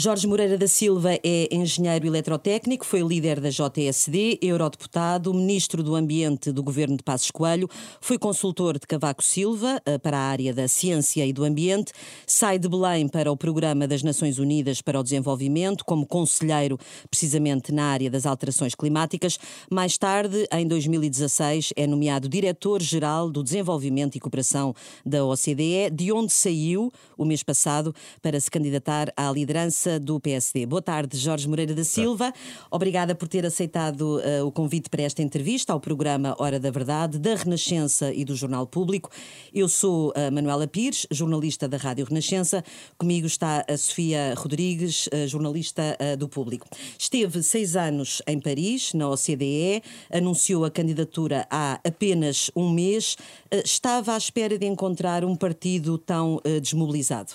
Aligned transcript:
Jorge 0.00 0.28
Moreira 0.28 0.56
da 0.56 0.68
Silva 0.68 1.14
é 1.24 1.52
engenheiro 1.52 2.06
eletrotécnico, 2.06 2.86
foi 2.86 3.00
líder 3.00 3.40
da 3.40 3.48
JSD, 3.50 4.38
eurodeputado, 4.40 5.34
ministro 5.34 5.82
do 5.82 5.96
Ambiente 5.96 6.52
do 6.52 6.62
governo 6.62 6.96
de 6.96 7.02
Passos 7.02 7.32
Coelho, 7.32 7.68
foi 8.00 8.16
consultor 8.16 8.78
de 8.78 8.86
Cavaco 8.86 9.24
Silva 9.24 9.82
eh, 9.84 9.98
para 9.98 10.16
a 10.16 10.20
área 10.20 10.54
da 10.54 10.68
ciência 10.68 11.26
e 11.26 11.32
do 11.32 11.42
ambiente, 11.42 11.90
sai 12.28 12.60
de 12.60 12.68
Belém 12.68 13.08
para 13.08 13.32
o 13.32 13.36
Programa 13.36 13.88
das 13.88 14.04
Nações 14.04 14.38
Unidas 14.38 14.80
para 14.80 15.00
o 15.00 15.02
Desenvolvimento, 15.02 15.84
como 15.84 16.06
conselheiro 16.06 16.78
precisamente 17.10 17.72
na 17.72 17.86
área 17.86 18.08
das 18.08 18.24
alterações 18.24 18.76
climáticas. 18.76 19.36
Mais 19.68 19.98
tarde, 19.98 20.46
em 20.52 20.64
2016, 20.68 21.72
é 21.74 21.88
nomeado 21.88 22.28
diretor-geral 22.28 23.28
do 23.32 23.42
Desenvolvimento 23.42 24.14
e 24.14 24.20
Cooperação 24.20 24.72
da 25.04 25.24
OCDE, 25.24 25.90
de 25.92 26.12
onde 26.12 26.32
saiu 26.32 26.92
o 27.16 27.24
mês 27.24 27.42
passado 27.42 27.92
para 28.22 28.38
se 28.38 28.48
candidatar 28.48 29.12
à 29.16 29.28
liderança 29.32 29.87
do 29.96 30.18
PSD. 30.18 30.66
Boa 30.66 30.82
tarde, 30.82 31.16
Jorge 31.16 31.48
Moreira 31.48 31.72
da 31.72 31.84
Silva. 31.84 32.32
Obrigada 32.68 33.14
por 33.14 33.28
ter 33.28 33.46
aceitado 33.46 34.18
uh, 34.18 34.44
o 34.44 34.50
convite 34.50 34.90
para 34.90 35.02
esta 35.02 35.22
entrevista 35.22 35.72
ao 35.72 35.78
programa 35.78 36.34
Hora 36.36 36.58
da 36.58 36.68
Verdade, 36.68 37.16
da 37.16 37.36
Renascença 37.36 38.12
e 38.12 38.24
do 38.24 38.34
Jornal 38.34 38.66
Público. 38.66 39.08
Eu 39.54 39.68
sou 39.68 40.12
a 40.16 40.32
Manuela 40.32 40.66
Pires, 40.66 41.06
jornalista 41.12 41.68
da 41.68 41.76
Rádio 41.76 42.06
Renascença. 42.06 42.64
Comigo 42.98 43.28
está 43.28 43.64
a 43.68 43.76
Sofia 43.76 44.34
Rodrigues, 44.36 45.08
jornalista 45.28 45.96
uh, 46.00 46.16
do 46.16 46.28
Público. 46.28 46.66
Esteve 46.98 47.40
seis 47.44 47.76
anos 47.76 48.20
em 48.26 48.40
Paris, 48.40 48.92
na 48.94 49.08
OCDE, 49.08 49.80
anunciou 50.12 50.64
a 50.64 50.70
candidatura 50.70 51.46
há 51.48 51.78
apenas 51.86 52.50
um 52.56 52.68
mês. 52.68 53.16
Uh, 53.52 53.62
estava 53.64 54.14
à 54.14 54.18
espera 54.18 54.58
de 54.58 54.66
encontrar 54.66 55.24
um 55.24 55.36
partido 55.36 55.96
tão 55.96 56.40
desmobilizado? 56.60 57.34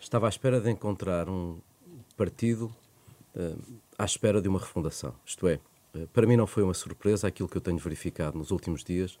Estava 0.00 0.26
à 0.26 0.28
espera 0.28 0.60
de 0.60 0.70
encontrar 0.70 1.28
um 1.28 1.56
partido 2.16 2.74
uh, 3.34 3.80
à 3.98 4.04
espera 4.04 4.40
de 4.40 4.48
uma 4.48 4.58
refundação. 4.58 5.14
Isto 5.24 5.48
é, 5.48 5.60
uh, 5.94 6.06
para 6.08 6.26
mim 6.26 6.36
não 6.36 6.46
foi 6.46 6.62
uma 6.62 6.74
surpresa 6.74 7.28
aquilo 7.28 7.48
que 7.48 7.56
eu 7.56 7.60
tenho 7.60 7.78
verificado 7.78 8.38
nos 8.38 8.50
últimos 8.50 8.82
dias, 8.84 9.18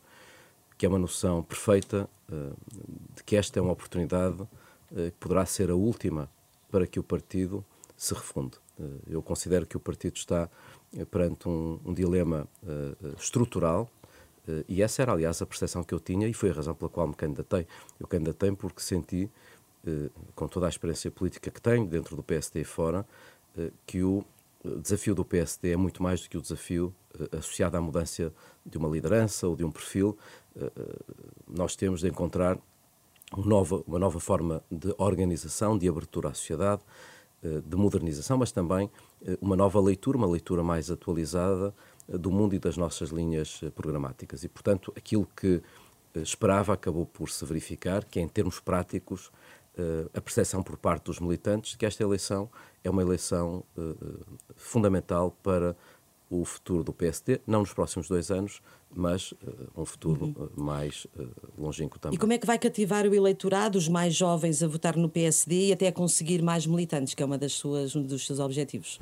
que 0.76 0.86
é 0.86 0.88
uma 0.88 0.98
noção 0.98 1.42
perfeita 1.42 2.08
uh, 2.30 2.56
de 3.14 3.22
que 3.24 3.36
esta 3.36 3.58
é 3.58 3.62
uma 3.62 3.72
oportunidade 3.72 4.46
que 4.94 5.16
poderá 5.18 5.44
ser 5.44 5.70
a 5.70 5.74
última 5.74 6.30
para 6.70 6.86
que 6.86 7.00
o 7.00 7.02
partido 7.02 7.64
se 7.96 8.14
refunde. 8.14 8.56
eu 9.08 9.20
considero 9.20 9.66
que 9.66 9.76
o 9.76 9.80
partido 9.80 10.14
está 10.14 10.48
perante 11.10 11.48
um, 11.48 11.80
um 11.84 11.92
dilema 11.92 12.46
estrutural 13.18 13.90
e 14.68 14.82
essa 14.82 15.02
era, 15.02 15.12
aliás, 15.12 15.40
a 15.42 15.46
percepção 15.46 15.82
que 15.82 15.92
eu 15.92 15.98
tinha 15.98 16.28
e 16.28 16.34
foi 16.34 16.50
a 16.50 16.52
razão 16.52 16.74
pela 16.74 16.90
qual 16.90 17.08
me 17.08 17.14
candidatei. 17.14 17.66
Eu 17.98 18.06
candidatei 18.06 18.52
porque 18.52 18.80
senti 18.82 19.24
eh, 19.24 19.28
com 20.34 20.48
toda 20.48 20.66
a 20.66 20.68
experiência 20.68 21.10
política 21.10 21.50
que 21.50 21.60
tenho, 21.60 21.86
dentro 21.86 22.16
do 22.16 22.22
PSD 22.22 22.60
e 22.60 22.64
fora, 22.64 23.06
eh, 23.56 23.70
que 23.86 24.02
o 24.02 24.24
desafio 24.80 25.14
do 25.14 25.24
PSD 25.24 25.72
é 25.72 25.76
muito 25.76 26.02
mais 26.02 26.22
do 26.22 26.28
que 26.28 26.38
o 26.38 26.40
desafio 26.40 26.94
eh, 27.18 27.36
associado 27.36 27.76
à 27.76 27.80
mudança 27.80 28.32
de 28.64 28.78
uma 28.78 28.88
liderança 28.88 29.46
ou 29.46 29.54
de 29.54 29.64
um 29.64 29.70
perfil. 29.70 30.16
Nós 31.48 31.74
temos 31.74 32.00
de 32.00 32.08
encontrar 32.08 32.56
uma 33.36 33.46
nova, 33.46 33.82
uma 33.86 33.98
nova 33.98 34.20
forma 34.20 34.62
de 34.70 34.94
organização, 34.96 35.76
de 35.76 35.88
abertura 35.88 36.28
à 36.28 36.34
sociedade, 36.34 36.80
de 37.42 37.76
modernização, 37.76 38.38
mas 38.38 38.52
também 38.52 38.88
uma 39.40 39.56
nova 39.56 39.80
leitura, 39.80 40.16
uma 40.16 40.28
leitura 40.28 40.62
mais 40.62 40.92
atualizada 40.92 41.74
do 42.08 42.30
mundo 42.30 42.54
e 42.54 42.58
das 42.60 42.76
nossas 42.76 43.10
linhas 43.10 43.60
programáticas. 43.74 44.44
E, 44.44 44.48
portanto, 44.48 44.92
aquilo 44.96 45.28
que 45.36 45.60
esperava 46.22 46.72
acabou 46.72 47.06
por 47.06 47.28
se 47.30 47.44
verificar, 47.44 48.04
que 48.04 48.18
é, 48.18 48.22
em 48.22 48.28
termos 48.28 48.60
práticos, 48.60 49.30
uh, 49.78 50.10
a 50.14 50.20
percepção 50.20 50.62
por 50.62 50.76
parte 50.76 51.04
dos 51.04 51.20
militantes 51.20 51.72
de 51.72 51.78
que 51.78 51.86
esta 51.86 52.02
eleição 52.02 52.50
é 52.82 52.90
uma 52.90 53.02
eleição 53.02 53.64
uh, 53.76 54.38
fundamental 54.56 55.36
para 55.42 55.76
o 56.30 56.44
futuro 56.44 56.82
do 56.82 56.92
PSD, 56.92 57.40
não 57.46 57.60
nos 57.60 57.72
próximos 57.72 58.08
dois 58.08 58.30
anos, 58.30 58.60
mas 58.90 59.32
uh, 59.32 59.36
um 59.76 59.84
futuro 59.84 60.26
uhum. 60.26 60.48
mais 60.56 61.06
longínquo 61.56 61.98
também. 61.98 62.16
E 62.16 62.18
como 62.18 62.32
é 62.32 62.38
que 62.38 62.46
vai 62.46 62.58
cativar 62.58 63.06
o 63.06 63.14
eleitorado, 63.14 63.78
os 63.78 63.88
mais 63.88 64.14
jovens, 64.14 64.62
a 64.62 64.68
votar 64.68 64.96
no 64.96 65.08
PSD 65.08 65.68
e 65.68 65.72
até 65.72 65.88
a 65.88 65.92
conseguir 65.92 66.42
mais 66.42 66.66
militantes, 66.66 67.14
que 67.14 67.22
é 67.22 67.26
uma 67.26 67.38
das 67.38 67.52
suas, 67.52 67.94
um 67.94 68.02
dos 68.02 68.26
seus 68.26 68.40
objetivos? 68.40 69.00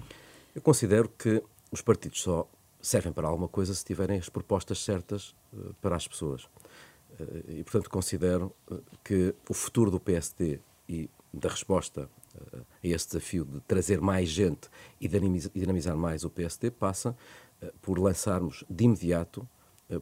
Eu 0.54 0.60
considero 0.60 1.08
que 1.08 1.42
os 1.70 1.80
partidos 1.80 2.22
só 2.22 2.46
servem 2.80 3.12
para 3.12 3.28
alguma 3.28 3.48
coisa 3.48 3.72
se 3.72 3.84
tiverem 3.84 4.18
as 4.18 4.28
propostas 4.28 4.80
certas 4.80 5.34
para 5.80 5.96
as 5.96 6.06
pessoas. 6.06 6.48
Eh, 7.22 7.58
e, 7.58 7.64
portanto, 7.64 7.88
considero 7.90 8.54
eh, 8.70 8.76
que 9.04 9.34
o 9.48 9.54
futuro 9.54 9.90
do 9.90 10.00
PSD 10.00 10.60
e 10.88 11.08
da 11.32 11.48
resposta 11.48 12.08
eh, 12.34 12.58
a 12.58 12.86
esse 12.86 13.06
desafio 13.06 13.44
de 13.44 13.60
trazer 13.60 14.00
mais 14.00 14.28
gente 14.28 14.68
e 15.00 15.08
dinamizar 15.08 15.96
mais 15.96 16.24
o 16.24 16.30
PSD 16.30 16.70
passa 16.70 17.16
por 17.80 17.96
lançarmos 17.96 18.64
de 18.68 18.84
imediato 18.84 19.48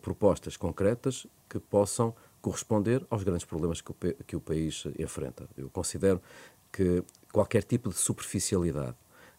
propostas 0.00 0.56
concretas 0.56 1.26
que 1.46 1.58
possam 1.58 2.14
corresponder 2.40 3.06
aos 3.10 3.22
grandes 3.22 3.44
problemas 3.44 3.82
que 3.82 3.90
o, 3.90 3.94
que 4.26 4.34
o 4.34 4.40
país 4.40 4.84
enfrenta. 4.98 5.46
Eu 5.58 5.68
considero 5.68 6.22
que 6.72 7.04
qualquer 7.30 7.62
tipo 7.64 7.90
de 7.90 7.96
superficialidade, 7.96 8.96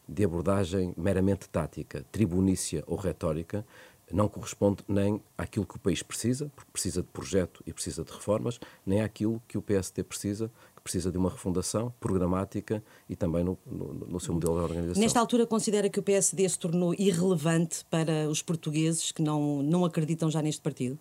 de 0.08 0.24
abordagem 0.24 0.94
meramente 0.98 1.50
tática, 1.50 2.06
tribunícia 2.12 2.84
ou 2.86 2.96
retórica, 2.98 3.66
não 4.14 4.28
corresponde 4.28 4.84
nem 4.88 5.22
àquilo 5.38 5.66
que 5.66 5.76
o 5.76 5.80
país 5.80 6.04
precisa, 6.04 6.52
porque 6.56 6.72
precisa 6.72 7.02
de 7.02 7.08
projeto 7.08 7.64
e 7.66 7.74
precisa 7.74 8.04
de 8.04 8.12
reformas, 8.12 8.60
nem 8.86 9.02
àquilo 9.02 9.42
que 9.48 9.58
o 9.58 9.62
PSD 9.62 10.04
precisa, 10.04 10.52
que 10.76 10.82
precisa 10.82 11.12
de 11.12 11.18
uma 11.18 11.30
refundação 11.30 11.94
programática 12.00 12.84
e 13.10 13.16
também 13.16 13.44
no, 13.44 13.58
no, 13.66 13.94
no 13.94 14.20
seu 14.20 14.34
modelo 14.34 14.56
de 14.56 14.62
organização. 14.62 15.02
Nesta 15.02 15.20
altura, 15.20 15.46
considera 15.46 15.90
que 15.90 16.00
o 16.00 16.04
PSD 16.04 16.48
se 16.50 16.58
tornou 16.58 16.94
irrelevante 16.98 17.86
para 17.86 18.28
os 18.30 18.42
portugueses 18.42 19.12
que 19.12 19.22
não, 19.22 19.62
não 19.62 19.86
acreditam 19.86 20.30
já 20.30 20.42
neste 20.42 20.62
partido? 20.62 20.98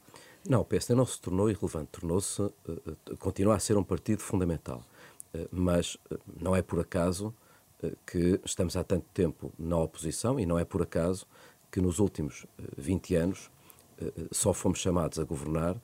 Não, 0.49 0.61
o 0.61 0.65
PSD 0.65 0.95
não 0.95 1.07
se 1.07 1.21
tornou 1.21 1.51
irrelevante, 1.51 1.89
tornou-se, 1.93 2.41
uh, 2.41 2.53
continua 3.19 3.57
a 3.57 3.59
ser 3.59 3.77
um 3.77 3.85
partido 3.85 4.21
fundamental. 4.21 4.83
Uh, 5.35 5.49
mas 5.51 5.97
uh, 6.11 6.19
não 6.41 6.57
é 6.57 6.63
por 6.63 6.81
acaso 6.81 7.35
que 8.07 8.39
estamos 8.45 8.77
há 8.77 8.85
tanto 8.85 9.07
tempo 9.15 9.51
na 9.59 9.79
oposição 9.79 10.39
e 10.39 10.45
não 10.45 10.59
é 10.59 10.67
por 10.67 10.83
acaso 10.83 11.27
que 11.71 11.81
nos 11.81 11.99
últimos 11.99 12.47
20 12.77 13.15
eh, 13.15 13.19
anos 13.19 13.51
eh, 14.01 14.13
eh, 14.17 14.29
só 14.33 14.53
fomos 14.53 14.79
chamados 14.79 15.19
a 15.19 15.25
governar 15.25 15.81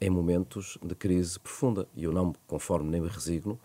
em 0.00 0.10
momentos 0.10 0.76
de 0.82 0.92
crise 0.96 1.38
profunda. 1.38 1.86
E 1.94 2.02
eu 2.02 2.12
não 2.12 2.26
me 2.26 2.34
conformo 2.48 2.90
nem 2.90 3.00
me 3.00 3.06
resigno 3.06 3.60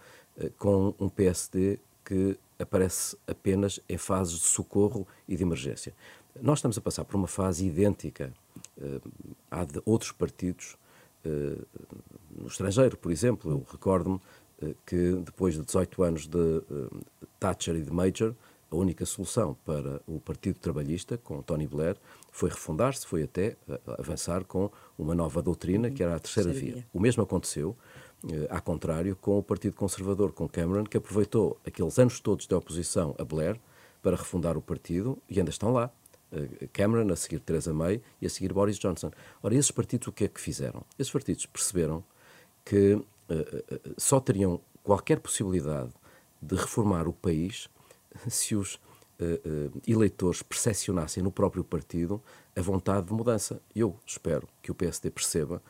com 0.59 0.93
um 0.99 1.09
PSD 1.09 1.79
que 2.05 2.37
aparece 2.59 3.17
apenas 3.25 3.79
em 3.89 3.97
fases 3.97 4.35
de 4.35 4.45
socorro 4.45 5.07
e 5.27 5.35
de 5.35 5.41
emergência. 5.41 5.91
Nós 6.39 6.59
estamos 6.59 6.77
a 6.77 6.81
passar 6.81 7.03
por 7.03 7.15
uma 7.15 7.27
fase 7.27 7.65
idêntica 7.65 8.31
à 9.49 9.65
de 9.65 9.81
outros 9.83 10.11
partidos 10.11 10.77
no 12.35 12.45
estrangeiro, 12.45 12.95
por 12.95 13.11
exemplo. 13.11 13.49
Eu 13.49 13.65
recordo-me 13.67 14.21
que 14.85 15.13
depois 15.25 15.55
de 15.55 15.65
18 15.65 16.03
anos 16.03 16.27
de 16.27 16.61
Thatcher 17.39 17.75
e 17.75 17.81
de 17.81 17.91
Major, 17.91 18.35
a 18.73 18.75
única 18.75 19.05
solução 19.05 19.55
para 19.63 20.01
o 20.07 20.19
Partido 20.19 20.59
Trabalhista, 20.59 21.15
com 21.17 21.41
Tony 21.43 21.67
Blair, 21.67 21.95
foi 22.31 22.49
refundar-se, 22.49 23.05
foi 23.05 23.23
até 23.23 23.55
eh, 23.69 23.79
avançar 23.99 24.43
com 24.45 24.71
uma 24.97 25.13
nova 25.13 25.43
doutrina, 25.43 25.91
que 25.91 26.01
era 26.01 26.15
a 26.15 26.19
terceira 26.19 26.51
via. 26.51 26.83
O 26.91 26.99
mesmo 26.99 27.21
aconteceu, 27.21 27.77
eh, 28.27 28.47
ao 28.49 28.61
contrário, 28.63 29.15
com 29.15 29.37
o 29.37 29.43
Partido 29.43 29.75
Conservador, 29.75 30.31
com 30.31 30.49
Cameron, 30.49 30.85
que 30.85 30.97
aproveitou 30.97 31.59
aqueles 31.65 31.99
anos 31.99 32.19
todos 32.19 32.47
de 32.47 32.55
oposição 32.55 33.15
a 33.19 33.23
Blair 33.23 33.59
para 34.01 34.17
refundar 34.17 34.57
o 34.57 34.61
partido 34.61 35.21
e 35.29 35.37
ainda 35.37 35.51
estão 35.51 35.71
lá. 35.71 35.91
Eh, 36.31 36.67
Cameron, 36.73 37.13
a 37.13 37.15
seguir 37.15 37.39
Theresa 37.41 37.73
May 37.75 38.01
e 38.19 38.25
a 38.25 38.29
seguir 38.29 38.51
Boris 38.53 38.79
Johnson. 38.79 39.11
Ora, 39.43 39.53
esses 39.53 39.69
partidos 39.69 40.07
o 40.07 40.11
que 40.11 40.23
é 40.23 40.27
que 40.27 40.41
fizeram? 40.41 40.83
Esses 40.97 41.13
partidos 41.13 41.45
perceberam 41.45 42.03
que 42.65 42.93
uh, 42.93 43.05
só 43.97 44.21
teriam 44.21 44.59
qualquer 44.81 45.19
possibilidade 45.19 45.91
de 46.41 46.55
reformar 46.55 47.07
o 47.07 47.13
país 47.13 47.69
se 48.29 48.55
os 48.55 48.75
uh, 48.75 48.79
uh, 49.19 49.81
eleitores 49.87 50.41
percepcionassem 50.41 51.23
no 51.23 51.31
próprio 51.31 51.63
partido 51.63 52.21
a 52.55 52.61
vontade 52.61 53.07
de 53.07 53.13
mudança. 53.13 53.61
Eu 53.75 53.97
espero 54.05 54.47
que 54.61 54.71
o 54.71 54.75
PSD 54.75 55.09
perceba 55.09 55.61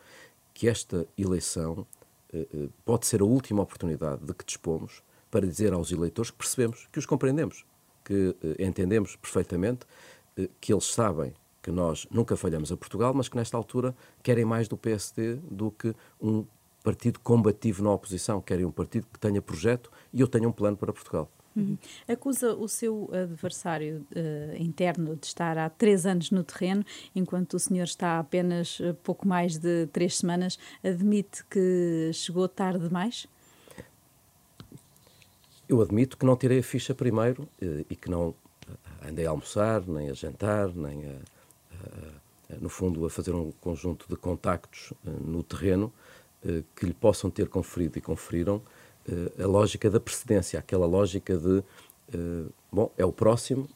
que 0.54 0.68
esta 0.68 1.08
eleição 1.18 1.86
uh, 2.34 2.70
pode 2.86 3.06
ser 3.06 3.22
a 3.22 3.26
última 3.26 3.62
oportunidade 3.62 4.26
de 4.26 4.34
que 4.34 4.46
dispomos 4.46 5.04
para 5.32 5.48
dizer 5.48 5.74
aos 5.74 5.92
eleitores 5.92 6.30
que 6.30 6.38
percebemos, 6.38 6.88
que 6.92 7.00
os 7.00 7.06
compreendemos, 7.06 7.66
que 8.06 8.36
entendemos 8.60 9.16
perfeitamente, 9.16 9.88
que 10.62 10.72
eles 10.72 10.84
sabem 10.84 11.34
que 11.60 11.72
nós 11.72 12.06
nunca 12.12 12.36
falhamos 12.36 12.72
a 12.72 12.78
Portugal, 12.78 13.16
mas 13.16 13.30
que 13.30 13.36
nesta 13.36 13.58
altura 13.58 13.96
querem 14.22 14.46
mais 14.46 14.68
do 14.68 14.78
PSD 14.78 15.38
do 15.50 15.72
que 15.72 15.96
um 16.22 16.46
partido 16.84 17.20
combativo 17.22 17.82
na 17.82 17.92
oposição, 17.92 18.42
querem 18.42 18.66
um 18.66 18.72
partido 18.72 19.08
que 19.12 19.18
tenha 19.18 19.42
projeto 19.42 19.90
e 20.12 20.20
eu 20.20 20.28
tenho 20.28 20.50
um 20.50 20.52
plano 20.52 20.76
para 20.76 20.92
Portugal. 20.92 21.32
Uhum. 21.56 21.78
Acusa 22.08 22.54
o 22.54 22.68
seu 22.68 23.10
adversário 23.14 24.06
uh, 24.16 24.56
interno 24.62 25.16
de 25.16 25.28
estar 25.28 25.58
há 25.58 25.70
três 25.70 26.06
anos 26.06 26.32
no 26.32 26.44
terreno, 26.44 26.84
enquanto 27.16 27.54
o 27.54 27.60
senhor 27.60 27.84
está 27.84 28.14
há 28.14 28.20
apenas 28.20 28.80
uh, 28.80 28.94
pouco 29.04 29.28
mais 29.28 29.58
de 29.58 29.88
três 29.88 30.18
semanas. 30.18 30.58
Admite 30.84 31.46
que 31.46 32.12
chegou 32.14 32.48
tarde 32.48 32.88
demais? 32.88 33.28
Eu 35.70 35.82
admito 35.82 36.18
que 36.18 36.26
não 36.26 36.36
tirei 36.36 36.60
a 36.60 36.64
ficha 36.64 36.94
primeiro 36.94 37.48
e 37.90 37.96
que 37.96 38.10
não 38.10 38.36
andei 39.08 39.26
a 39.26 39.30
almoçar, 39.30 39.82
nem 39.88 40.10
a 40.10 40.14
jantar, 40.14 40.70
nem 40.76 41.06
a, 41.06 42.58
no 42.60 42.70
fundo 42.70 43.06
a 43.06 43.10
fazer 43.10 43.34
um 43.34 43.52
conjunto 43.54 44.06
de 44.08 44.16
contactos 44.16 44.94
no 45.04 45.42
terreno 45.42 45.92
que 46.76 46.86
lhe 46.86 46.94
possam 46.94 47.30
ter 47.30 47.48
conferido 47.48 47.98
e 47.98 48.02
conferiram 48.02 48.62
a 49.42 49.46
lógica 49.46 49.90
da 49.90 50.00
precedência, 50.00 50.60
aquela 50.60 50.86
lógica 50.86 51.38
de 51.38 51.64
bom, 52.72 52.92
é 52.98 53.06
o 53.06 53.12
próximo, 53.12 53.68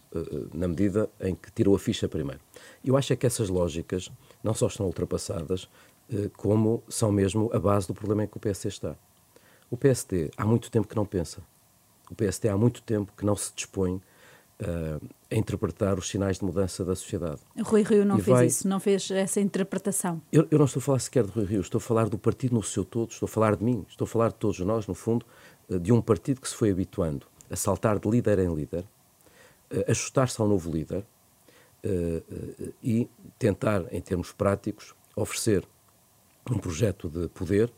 na 0.53 0.67
medida 0.67 1.09
em 1.19 1.35
que 1.35 1.51
tirou 1.51 1.75
a 1.75 1.79
ficha 1.79 2.07
primeiro. 2.07 2.39
Eu 2.83 2.95
acho 2.95 3.13
é 3.13 3.15
que 3.15 3.25
essas 3.25 3.49
lógicas 3.49 4.11
não 4.43 4.53
só 4.53 4.67
estão 4.67 4.85
ultrapassadas, 4.85 5.67
como 6.35 6.83
são 6.87 7.11
mesmo 7.11 7.49
a 7.53 7.59
base 7.59 7.87
do 7.87 7.93
problema 7.93 8.23
em 8.23 8.27
que 8.27 8.37
o 8.37 8.39
PSD 8.39 8.69
está. 8.69 8.95
O 9.69 9.75
PSD 9.75 10.31
há 10.37 10.45
muito 10.45 10.71
tempo 10.71 10.87
que 10.87 10.95
não 10.95 11.05
pensa. 11.05 11.41
O 12.09 12.15
PSD 12.15 12.47
há 12.47 12.55
muito 12.55 12.81
tempo 12.81 13.11
que 13.17 13.25
não 13.25 13.35
se 13.35 13.51
dispõe 13.53 14.01
uh, 14.61 15.05
a 15.29 15.35
interpretar 15.35 15.97
os 15.97 16.07
sinais 16.07 16.39
de 16.39 16.45
mudança 16.45 16.83
da 16.83 16.95
sociedade. 16.95 17.41
Rui 17.61 17.83
Rio 17.83 18.05
não 18.05 18.17
e 18.17 18.21
fez 18.21 18.37
vai... 18.37 18.45
isso, 18.45 18.67
não 18.67 18.79
fez 18.79 19.09
essa 19.11 19.39
interpretação. 19.39 20.21
Eu, 20.31 20.47
eu, 20.49 20.57
não 20.57 20.65
estou 20.65 20.79
a 20.79 20.83
falar 20.83 20.99
sequer 20.99 21.25
de 21.25 21.31
Rui 21.31 21.45
Rio, 21.45 21.61
estou 21.61 21.79
a 21.79 21.81
falar 21.81 22.09
do 22.09 22.17
partido 22.17 22.55
no 22.55 22.63
seu 22.63 22.83
todo, 22.83 23.11
estou 23.11 23.27
a 23.27 23.29
falar 23.29 23.55
de 23.55 23.63
mim, 23.63 23.85
estou 23.89 24.05
a 24.05 24.07
falar 24.07 24.29
de 24.29 24.35
todos 24.35 24.59
nós, 24.59 24.87
no 24.87 24.93
fundo, 24.93 25.25
uh, 25.69 25.79
de 25.79 25.91
um 25.91 26.01
partido 26.01 26.41
que 26.41 26.47
se 26.47 26.55
foi 26.55 26.71
habituando 26.71 27.25
a 27.49 27.55
saltar 27.55 27.99
de 27.99 28.09
líder 28.09 28.39
em 28.39 28.53
líder, 28.53 28.83
uh, 29.71 29.91
ajustar-se 29.91 30.41
ao 30.41 30.47
novo 30.47 30.71
líder 30.71 31.05
e 32.83 33.07
tentar, 33.39 33.85
em 33.93 34.01
termos 34.01 34.33
práticos, 34.33 34.93
oferecer 35.15 35.65
um 36.51 36.57
projeto 36.57 37.07
de 37.07 37.29
poder 37.29 37.71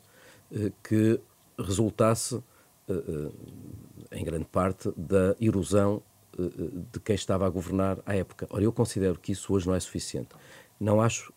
que 0.82 1.20
resultasse, 1.60 2.42
em 4.12 4.24
grande 4.24 4.46
parte, 4.46 4.92
da 4.98 5.36
erosão 5.40 6.02
de 6.92 7.00
quem 7.00 7.16
estava 7.16 7.46
a 7.46 7.50
governar 7.50 8.00
à 8.06 8.16
época. 8.16 8.48
Ora, 8.50 8.64
eu 8.64 8.72
considero 8.72 9.20
que 9.20 9.32
isso 9.32 9.54
hoje 9.54 9.68
não 9.68 9.76
é 9.76 9.80
suficiente. 9.80 10.30
Não 10.80 11.02
acho 11.02 11.34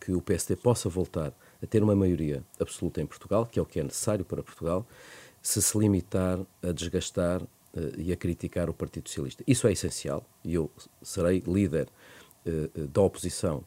que 0.00 0.12
o 0.12 0.22
PSD 0.22 0.56
possa 0.56 0.88
voltar 0.88 1.32
a 1.62 1.66
ter 1.66 1.82
uma 1.82 1.94
maioria 1.94 2.42
absoluta 2.58 3.02
em 3.02 3.06
Portugal, 3.06 3.44
que 3.44 3.58
é 3.58 3.62
o 3.62 3.66
que 3.66 3.78
é 3.78 3.82
necessário 3.82 4.24
para 4.24 4.42
Portugal, 4.42 4.86
se 5.42 5.60
se 5.60 5.76
limitar 5.78 6.38
a 6.62 6.72
desgastar 6.72 7.42
e 7.98 8.12
a 8.12 8.16
criticar 8.16 8.70
o 8.70 8.74
Partido 8.74 9.08
Socialista. 9.08 9.44
Isso 9.46 9.66
é 9.66 9.72
essencial 9.72 10.24
e 10.42 10.54
eu 10.54 10.70
serei 11.02 11.42
líder 11.46 11.88
da 12.92 13.02
oposição 13.02 13.62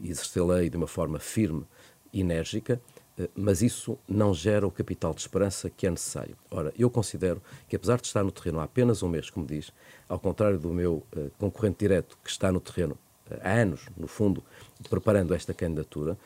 e 0.00 0.08
exercê-la 0.08 0.62
de 0.62 0.76
uma 0.76 0.86
forma 0.86 1.18
firme 1.18 1.64
e 2.12 2.20
enérgica, 2.20 2.74
eh, 2.74 2.95
mas 3.34 3.62
isso 3.62 3.98
não 4.06 4.34
gera 4.34 4.66
o 4.66 4.70
capital 4.70 5.14
de 5.14 5.20
esperança 5.20 5.70
que 5.70 5.86
é 5.86 5.90
necessário. 5.90 6.36
Ora, 6.50 6.72
eu 6.78 6.90
considero 6.90 7.42
que, 7.68 7.76
apesar 7.76 7.98
de 8.00 8.06
estar 8.06 8.22
no 8.22 8.30
terreno 8.30 8.60
há 8.60 8.64
apenas 8.64 9.02
um 9.02 9.08
mês, 9.08 9.30
como 9.30 9.46
diz, 9.46 9.72
ao 10.08 10.18
contrário 10.18 10.58
do 10.58 10.68
meu 10.68 11.02
uh, 11.16 11.30
concorrente 11.38 11.78
direto, 11.78 12.18
que 12.22 12.30
está 12.30 12.52
no 12.52 12.60
terreno 12.60 12.96
uh, 13.30 13.38
há 13.42 13.52
anos, 13.52 13.86
no 13.96 14.06
fundo, 14.06 14.42
preparando 14.90 15.34
esta 15.34 15.54
candidatura, 15.54 16.18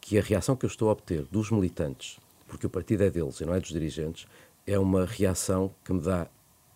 que 0.00 0.18
a 0.18 0.22
reação 0.22 0.56
que 0.56 0.66
eu 0.66 0.68
estou 0.68 0.88
a 0.88 0.92
obter 0.92 1.22
dos 1.30 1.50
militantes, 1.50 2.18
porque 2.48 2.66
o 2.66 2.70
partido 2.70 3.04
é 3.04 3.10
deles 3.10 3.40
e 3.40 3.44
não 3.44 3.54
é 3.54 3.60
dos 3.60 3.70
dirigentes, 3.70 4.26
é 4.66 4.78
uma 4.78 5.06
reação 5.06 5.72
que 5.84 5.92
me 5.92 6.00
dá 6.00 6.26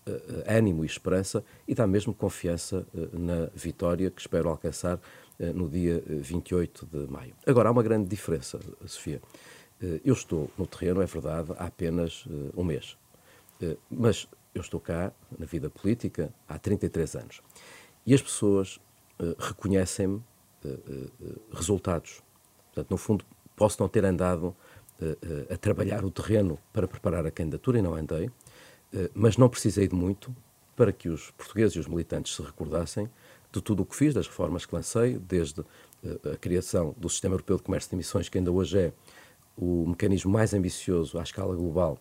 uh, 0.07 0.13
ânimo 0.47 0.85
e 0.85 0.87
esperança 0.87 1.45
e 1.67 1.75
dá 1.75 1.87
mesmo 1.87 2.15
confiança 2.15 2.87
na 3.13 3.51
vitória 3.55 4.11
que 4.11 4.21
espero 4.21 4.49
alcançar 4.49 4.99
eh, 4.99 5.01
no 5.39 5.69
dia 5.69 6.03
28 6.07 6.89
eh, 6.93 6.99
de 6.99 7.11
maio. 7.11 7.35
Agora, 7.47 7.69
há 7.69 7.73
uma 7.73 7.83
grande 7.83 8.09
diferença, 8.09 8.59
Sofia. 8.87 9.23
Eh, 9.81 10.01
eu 10.05 10.13
estou 10.13 10.51
no 10.59 10.67
terreno, 10.67 11.01
é 11.01 11.07
verdade, 11.07 11.53
há 11.59 11.67
apenas 11.67 12.25
um 12.57 12.65
mês. 12.65 12.97
Mas 13.91 14.29
eu 14.55 14.61
estou 14.61 14.81
cá, 14.81 15.13
na 15.37 15.47
vida 15.47 15.69
política, 15.69 16.33
há 16.49 16.59
33 16.59 17.17
anos. 17.17 17.41
E 18.07 18.15
as 18.15 18.23
pessoas 18.23 18.79
reconhecem-me 19.37 20.23
resultados. 21.53 22.23
Portanto, 22.67 22.91
no 22.91 22.97
fundo, 22.97 23.25
posso 23.57 23.81
não 23.81 23.89
ter 23.89 24.05
andado 24.05 24.55
a 25.53 25.57
trabalhar 25.57 26.05
o 26.05 26.11
terreno 26.11 26.57
para 26.73 26.87
preparar 26.87 27.27
a 27.27 27.33
candidatura, 27.33 27.81
e 27.81 27.83
não 27.83 27.95
andei, 27.95 28.31
mas 29.13 29.37
não 29.37 29.49
precisei 29.49 29.89
de 29.89 29.95
muito 29.95 30.35
para 30.77 30.93
que 30.93 31.09
os 31.09 31.33
portugueses 31.33 31.75
e 31.75 31.81
os 31.81 31.89
militantes 31.89 32.37
se 32.37 32.41
recordassem 32.41 33.11
de 33.53 33.61
tudo 33.63 33.83
o 33.83 33.87
que 33.87 33.97
fiz, 33.97 34.15
das 34.15 34.27
reformas 34.27 34.67
que 34.67 34.75
lancei, 34.75 35.19
desde 35.19 35.65
eh, 36.05 36.33
a 36.35 36.37
criação 36.37 36.95
do 36.97 37.09
Sistema 37.09 37.35
Europeu 37.35 37.57
de 37.57 37.63
Comércio 37.63 37.91
de 37.91 37.97
Emissões, 37.97 38.29
que 38.29 38.39
ainda 38.39 38.53
hoje 38.53 38.79
é 38.79 38.93
o 39.57 39.87
mecanismo 39.87 40.31
mais 40.31 40.55
ambicioso 40.55 41.19
à 41.19 41.23
escala 41.23 41.55
global 41.57 41.99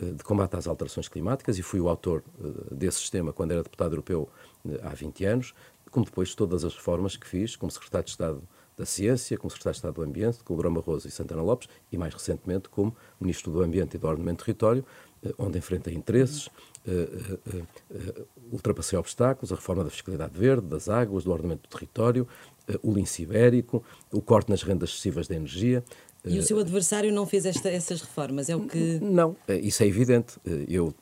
eh, 0.00 0.12
de 0.12 0.22
combate 0.22 0.56
às 0.56 0.66
alterações 0.66 1.08
climáticas, 1.08 1.58
e 1.58 1.62
fui 1.62 1.80
o 1.80 1.88
autor 1.88 2.22
eh, 2.38 2.74
desse 2.74 2.98
sistema 2.98 3.32
quando 3.32 3.52
era 3.52 3.62
deputado 3.62 3.92
europeu 3.92 4.28
há 4.82 4.94
20 4.94 5.24
anos, 5.24 5.54
como 5.90 6.06
depois 6.06 6.34
todas 6.34 6.64
as 6.64 6.74
reformas 6.74 7.16
que 7.16 7.26
fiz 7.26 7.56
como 7.56 7.70
secretário 7.70 8.04
de 8.04 8.10
Estado 8.10 8.42
da 8.76 8.84
Ciência, 8.84 9.36
como 9.38 9.50
secretário 9.50 9.74
de 9.74 9.78
Estado 9.78 9.94
do 9.94 10.02
Ambiente, 10.02 10.42
com 10.44 10.54
o 10.54 10.56
Grama 10.56 10.80
Rosa 10.80 11.08
e 11.08 11.10
Santana 11.10 11.42
Lopes, 11.42 11.68
e 11.92 11.98
mais 11.98 12.12
recentemente 12.12 12.68
como 12.68 12.94
ministro 13.20 13.52
do 13.52 13.62
Ambiente 13.62 13.94
e 13.94 13.98
do 13.98 14.06
Ordenamento 14.06 14.42
do 14.42 14.46
Território, 14.46 14.84
onde 15.38 15.58
enfrentei 15.58 15.94
interesses, 15.94 16.50
ultrapassei 18.52 18.98
obstáculos, 18.98 19.52
a 19.52 19.54
reforma 19.54 19.84
da 19.84 19.90
fiscalidade 19.90 20.38
verde, 20.38 20.66
das 20.66 20.88
águas, 20.88 21.24
do 21.24 21.30
ordenamento 21.30 21.68
do 21.68 21.72
território, 21.72 22.28
o 22.82 22.92
lince 22.92 23.22
ibérico, 23.22 23.82
o 24.12 24.20
corte 24.20 24.50
nas 24.50 24.62
rendas 24.62 24.90
excessivas 24.90 25.26
da 25.26 25.34
energia. 25.34 25.82
E 26.26 26.38
o 26.38 26.42
seu 26.42 26.58
adversário 26.58 27.12
não 27.12 27.26
fez 27.26 27.44
esta, 27.44 27.68
essas 27.68 28.00
reformas, 28.00 28.48
é 28.48 28.56
o 28.56 28.66
que... 28.66 28.98
Não, 29.00 29.36
isso 29.62 29.82
é 29.82 29.86
evidente. 29.86 30.38
Eu, 30.66 30.94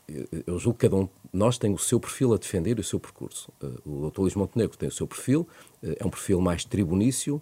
eu 0.46 0.58
julgo 0.58 0.78
que 0.78 0.88
cada 0.88 0.96
um 0.96 1.04
de 1.04 1.10
nós 1.32 1.58
tem 1.58 1.72
o 1.72 1.78
seu 1.78 2.00
perfil 2.00 2.34
a 2.34 2.36
defender 2.36 2.76
e 2.76 2.80
o 2.80 2.84
seu 2.84 2.98
percurso. 2.98 3.50
O 3.86 4.10
Dr. 4.10 4.20
Luís 4.20 4.34
Montenegro 4.34 4.76
tem 4.76 4.88
o 4.88 4.92
seu 4.92 5.06
perfil, 5.06 5.48
é 5.80 6.04
um 6.04 6.10
perfil 6.10 6.40
mais 6.40 6.64
tribunício, 6.64 7.40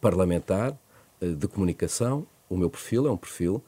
parlamentar, 0.00 0.76
de 1.20 1.48
comunicação. 1.48 2.26
O 2.48 2.56
meu 2.56 2.70
perfil 2.70 3.06
é 3.06 3.10
um 3.10 3.16
perfil 3.16 3.62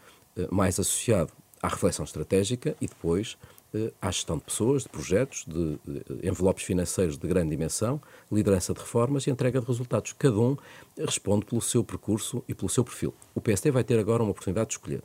mais 0.50 0.78
associado 0.78 1.32
à 1.62 1.68
reflexão 1.68 2.04
estratégica 2.04 2.76
e 2.80 2.86
depois 2.86 3.36
eh, 3.74 3.92
à 4.00 4.10
gestão 4.10 4.38
de 4.38 4.44
pessoas, 4.44 4.84
de 4.84 4.88
projetos, 4.88 5.44
de, 5.46 5.78
envelopes 6.26 6.64
financeiros 6.64 7.18
de 7.18 7.28
grande 7.28 7.50
dimensão, 7.50 8.00
liderança 8.32 8.72
de 8.72 8.80
reformas 8.80 9.26
e 9.26 9.30
entrega 9.30 9.60
de 9.60 9.66
resultados. 9.66 10.14
Cada 10.14 10.38
um 10.38 10.56
responde 10.96 11.44
pelo 11.44 11.60
seu 11.60 11.84
percurso 11.84 12.42
e 12.48 12.54
pelo 12.54 12.70
seu 12.70 12.82
perfil. 12.82 13.12
O 13.34 13.42
PST 13.42 13.70
vai 13.70 13.84
ter 13.84 13.98
agora 13.98 14.22
uma 14.22 14.30
oportunidade 14.30 14.68
de 14.68 14.74
escolher 14.74 15.02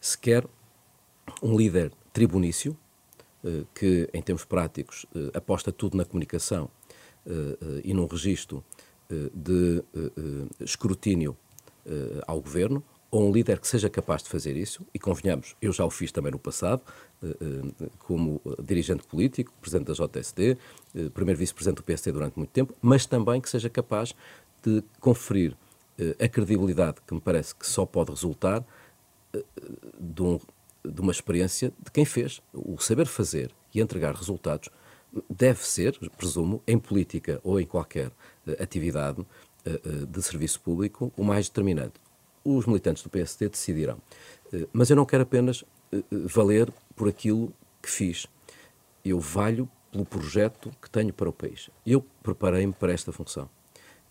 se 0.00 0.16
quer 0.16 0.46
um 1.42 1.56
líder 1.56 1.90
tribunício, 2.12 2.76
eh, 3.44 3.64
que 3.74 4.08
em 4.14 4.22
termos 4.22 4.44
práticos 4.44 5.06
eh, 5.14 5.30
aposta 5.34 5.72
tudo 5.72 5.96
na 5.96 6.04
comunicação 6.04 6.70
e 7.82 7.94
num 7.94 8.06
registro 8.06 8.62
de 9.34 9.82
escrutínio 10.60 11.36
ao 12.26 12.40
governo, 12.40 12.82
ou 13.14 13.28
um 13.28 13.32
líder 13.32 13.60
que 13.60 13.68
seja 13.68 13.88
capaz 13.88 14.24
de 14.24 14.28
fazer 14.28 14.56
isso, 14.56 14.84
e 14.92 14.98
convenhamos, 14.98 15.54
eu 15.62 15.72
já 15.72 15.84
o 15.84 15.90
fiz 15.90 16.10
também 16.10 16.32
no 16.32 16.38
passado, 16.38 16.82
eh, 17.22 17.28
eh, 17.80 17.86
como 18.00 18.42
dirigente 18.60 19.06
político, 19.06 19.52
presidente 19.60 19.86
da 19.86 19.94
JSD, 19.94 20.58
eh, 20.96 21.10
primeiro 21.10 21.38
vice-presidente 21.38 21.76
do 21.76 21.84
PSD 21.84 22.10
durante 22.10 22.36
muito 22.36 22.50
tempo, 22.50 22.74
mas 22.82 23.06
também 23.06 23.40
que 23.40 23.48
seja 23.48 23.70
capaz 23.70 24.16
de 24.64 24.82
conferir 24.98 25.56
a 26.18 26.28
credibilidade 26.28 26.96
que 27.06 27.14
me 27.14 27.20
parece 27.20 27.54
que 27.54 27.64
só 27.64 27.86
pode 27.86 28.10
resultar 28.10 28.64
de, 30.00 30.22
um, 30.24 30.40
de 30.84 31.00
uma 31.00 31.12
experiência 31.12 31.72
de 31.80 31.92
quem 31.92 32.04
fez. 32.04 32.42
O 32.52 32.78
saber 32.78 33.06
fazer 33.06 33.52
e 33.72 33.80
entregar 33.80 34.12
resultados 34.12 34.70
deve 35.30 35.64
ser, 35.64 35.96
presumo, 36.16 36.60
em 36.66 36.80
política 36.80 37.40
ou 37.44 37.60
em 37.60 37.66
qualquer 37.66 38.10
atividade 38.60 39.24
de 40.10 40.22
serviço 40.22 40.60
público, 40.60 41.10
o 41.16 41.24
mais 41.24 41.48
determinante 41.48 41.94
os 42.44 42.66
militantes 42.66 43.02
do 43.02 43.08
PSD 43.08 43.48
decidirão. 43.48 43.98
Eh, 44.52 44.68
mas 44.72 44.90
eu 44.90 44.96
não 44.96 45.06
quero 45.06 45.22
apenas 45.22 45.64
eh, 45.90 45.98
eh, 45.98 46.02
valer 46.10 46.70
por 46.94 47.08
aquilo 47.08 47.52
que 47.82 47.90
fiz. 47.90 48.26
Eu 49.04 49.18
valho 49.18 49.68
pelo 49.90 50.04
projeto 50.04 50.70
que 50.82 50.90
tenho 50.90 51.12
para 51.12 51.28
o 51.28 51.32
país. 51.32 51.70
Eu 51.86 52.04
preparei-me 52.22 52.72
para 52.72 52.92
esta 52.92 53.10
função. 53.12 53.48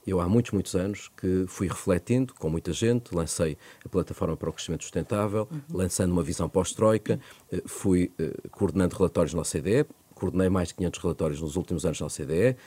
Eu 0.06 0.20
há 0.20 0.28
muitos, 0.28 0.52
muitos 0.52 0.76
anos 0.76 1.10
que 1.16 1.46
fui 1.48 1.68
refletindo 1.68 2.34
com 2.34 2.50
muita 2.50 2.74
gente, 2.74 3.16
lancei 3.16 3.58
a 3.86 3.88
plataforma 3.88 4.36
para 4.36 4.50
o 4.50 4.54
crescimento 4.54 4.84
sustentável, 4.84 5.48
uhum. 5.50 5.62
lançando 5.72 6.12
uma 6.12 6.22
visão 6.22 6.50
pós-troika, 6.50 7.18
fui 7.66 8.12
coordenando 8.52 8.98
relatórios 8.98 9.34
na 9.34 9.40
OCDE, 9.40 9.86
coordenei 10.14 10.50
mais 10.50 10.70
de 10.70 10.76
500 10.76 11.02
relatórios 11.02 11.42
nos 11.42 11.56
últimos 11.56 11.86
anos 11.86 12.00
na 12.00 12.08
OCDE, 12.08 12.58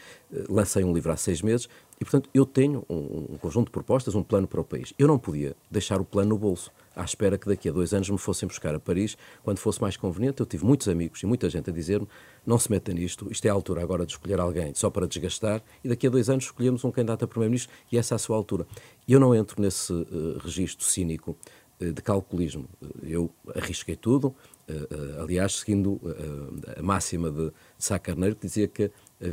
lancei 0.49 0.85
um 0.85 0.93
livro 0.93 1.13
há 1.13 1.17
seis 1.17 1.43
meses 1.43 1.69
e, 2.01 2.05
portanto, 2.05 2.29
eu 2.35 2.45
tenho 2.45 2.85
um, 2.91 3.27
um, 3.33 3.39
conjunto 3.39 3.67
de 3.67 3.73
propostas, 3.73 4.15
um 4.15 4.23
plano 4.23 4.47
para 4.47 4.61
o 4.61 4.65
país. 4.65 4.93
Eu 4.99 5.09
não 5.09 5.19
podia 5.19 5.57
deixar 5.71 5.99
o 5.99 6.05
plano 6.05 6.31
no 6.31 6.39
bolso, 6.39 6.71
à 6.95 7.03
espera 7.03 7.39
que 7.39 7.49
daqui 7.49 7.69
a 7.69 7.73
dois 7.73 7.95
anos 7.95 8.11
me 8.11 8.19
fossem 8.19 8.47
buscar 8.47 8.75
a 8.75 8.79
Paris, 8.79 9.17
quando 9.43 9.59
fosse 9.59 9.81
mais 9.81 9.97
conveniente. 9.97 10.41
Eu 10.41 10.47
tive 10.47 10.65
muitos 10.65 10.89
amigos 10.89 11.23
e 11.23 11.27
muita 11.27 11.49
gente 11.49 11.71
a 11.71 11.73
dizer-me: 11.73 12.07
não 12.45 12.59
se 12.59 12.71
meta 12.71 12.93
nisto, 12.93 13.31
isto 13.31 13.47
é 13.47 13.49
a 13.49 13.53
altura 13.53 13.83
agora 13.83 14.05
de 14.05 14.13
escolher 14.13 14.39
alguém 14.39 14.75
só 14.75 14.91
para 14.91 15.07
desgastar, 15.07 15.63
e 15.83 15.89
daqui 15.89 16.07
a 16.07 16.11
dois 16.11 16.29
anos 16.29 16.45
escolhemos 16.45 16.85
um 16.85 16.91
candidato 16.91 17.25
a 17.25 17.29
Primeiro-Ministro 17.29 17.75
e 17.91 17.97
essa 17.97 18.15
é 18.15 18.17
a 18.17 18.19
sua 18.19 18.37
altura. 18.37 18.67
Eu 19.09 19.19
não 19.19 19.35
entro 19.35 19.61
nesse 19.63 19.93
uh, 19.93 20.39
registro 20.39 20.85
cínico 20.85 21.35
uh, 21.81 21.93
de 21.93 22.03
calculismo. 22.03 22.69
Eu 23.03 23.31
arrisquei 23.55 23.97
tudo, 23.97 24.35
Uh, 24.69 24.73
uh, 24.73 25.23
aliás, 25.23 25.61
seguindo 25.61 25.93
uh, 25.93 26.61
a 26.77 26.83
máxima 26.83 27.31
de 27.31 27.53
Sá 27.79 28.01
Carneiro, 28.01 28.35
que 28.35 28.49
dizia 28.49 28.67
que 28.67 28.91
a, 29.21 29.27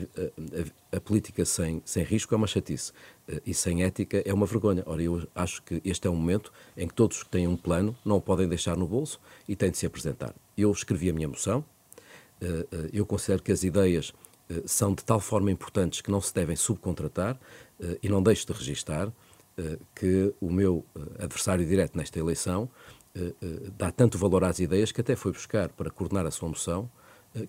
a, 0.94 0.98
a, 0.98 1.02
política 1.02 1.44
sem, 1.44 1.82
sem 1.84 2.04
risco 2.04 2.36
é 2.36 2.38
uma 2.38 2.46
chatice 2.46 2.94
e 3.44 3.52
sem 3.52 3.84
ética 3.84 4.22
é 4.24 4.32
uma 4.32 4.46
vergonha. 4.46 4.84
Ora, 4.86 5.02
eu 5.02 5.28
acho 5.34 5.64
que 5.64 5.82
este 5.84 6.08
é 6.08 6.12
um 6.12 6.16
momento 6.16 6.54
em 6.78 6.88
que 6.88 6.94
todos 6.94 7.24
que 7.24 7.30
têm 7.30 7.48
um 7.48 7.58
plano 7.58 7.98
não 8.06 8.18
o 8.18 8.22
podem 8.22 8.48
deixar 8.48 8.78
no 8.78 8.88
bolso 8.88 9.20
e 9.50 9.56
têm 9.56 9.72
de 9.72 9.78
se 9.78 9.88
apresentar. 9.88 10.36
Eu 10.56 10.72
escrevi 10.72 11.10
a 11.10 11.14
minha 11.14 11.28
moção, 11.28 11.66
eu 12.94 13.06
considero 13.06 13.42
que 13.42 13.52
as 13.52 13.64
ideias 13.64 14.14
são 14.66 14.94
de 14.94 15.04
tal 15.04 15.20
forma 15.20 15.52
importantes 15.52 16.00
que 16.00 16.12
não 16.12 16.22
se 16.22 16.34
devem 16.34 16.56
subcontratar 16.56 17.38
e 18.02 18.08
não 18.08 18.24
deixo 18.24 18.46
de 18.48 18.54
registar 18.54 19.12
que 19.96 20.34
o 20.40 20.50
meu 20.50 20.86
adversário 21.20 21.66
direto 21.66 21.98
nesta 21.98 22.20
eleição 22.20 22.70
dá 23.78 23.92
tanto 23.92 24.18
valor 24.18 24.44
às 24.44 24.60
ideias 24.60 24.92
que 24.92 25.02
até 25.02 25.16
foi 25.16 25.32
buscar 25.32 25.70
para 25.70 25.90
coordenar 25.92 26.26
a 26.26 26.32
sua 26.32 26.50
moção 26.50 26.90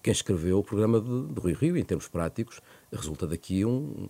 quem 0.03 0.13
escreveu 0.13 0.59
o 0.59 0.65
programa 0.65 1.01
de, 1.01 1.27
de 1.35 1.41
Rui 1.41 1.53
Rio, 1.53 1.77
em 1.77 1.85
termos 1.85 2.09
práticos, 2.09 2.61
resulta 2.91 3.27
daqui 3.27 3.65
um, 3.65 4.09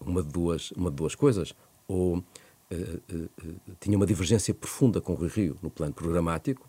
uma, 0.00 0.22
de 0.22 0.28
duas, 0.28 0.70
uma 0.72 0.90
de 0.90 0.96
duas 0.96 1.14
coisas. 1.14 1.54
Ou 1.88 2.18
uh, 2.18 2.20
uh, 2.20 3.30
uh, 3.42 3.56
tinha 3.80 3.96
uma 3.96 4.06
divergência 4.06 4.52
profunda 4.52 5.00
com 5.00 5.14
Rui 5.14 5.28
Rio 5.28 5.56
no 5.62 5.70
plano 5.70 5.94
programático, 5.94 6.68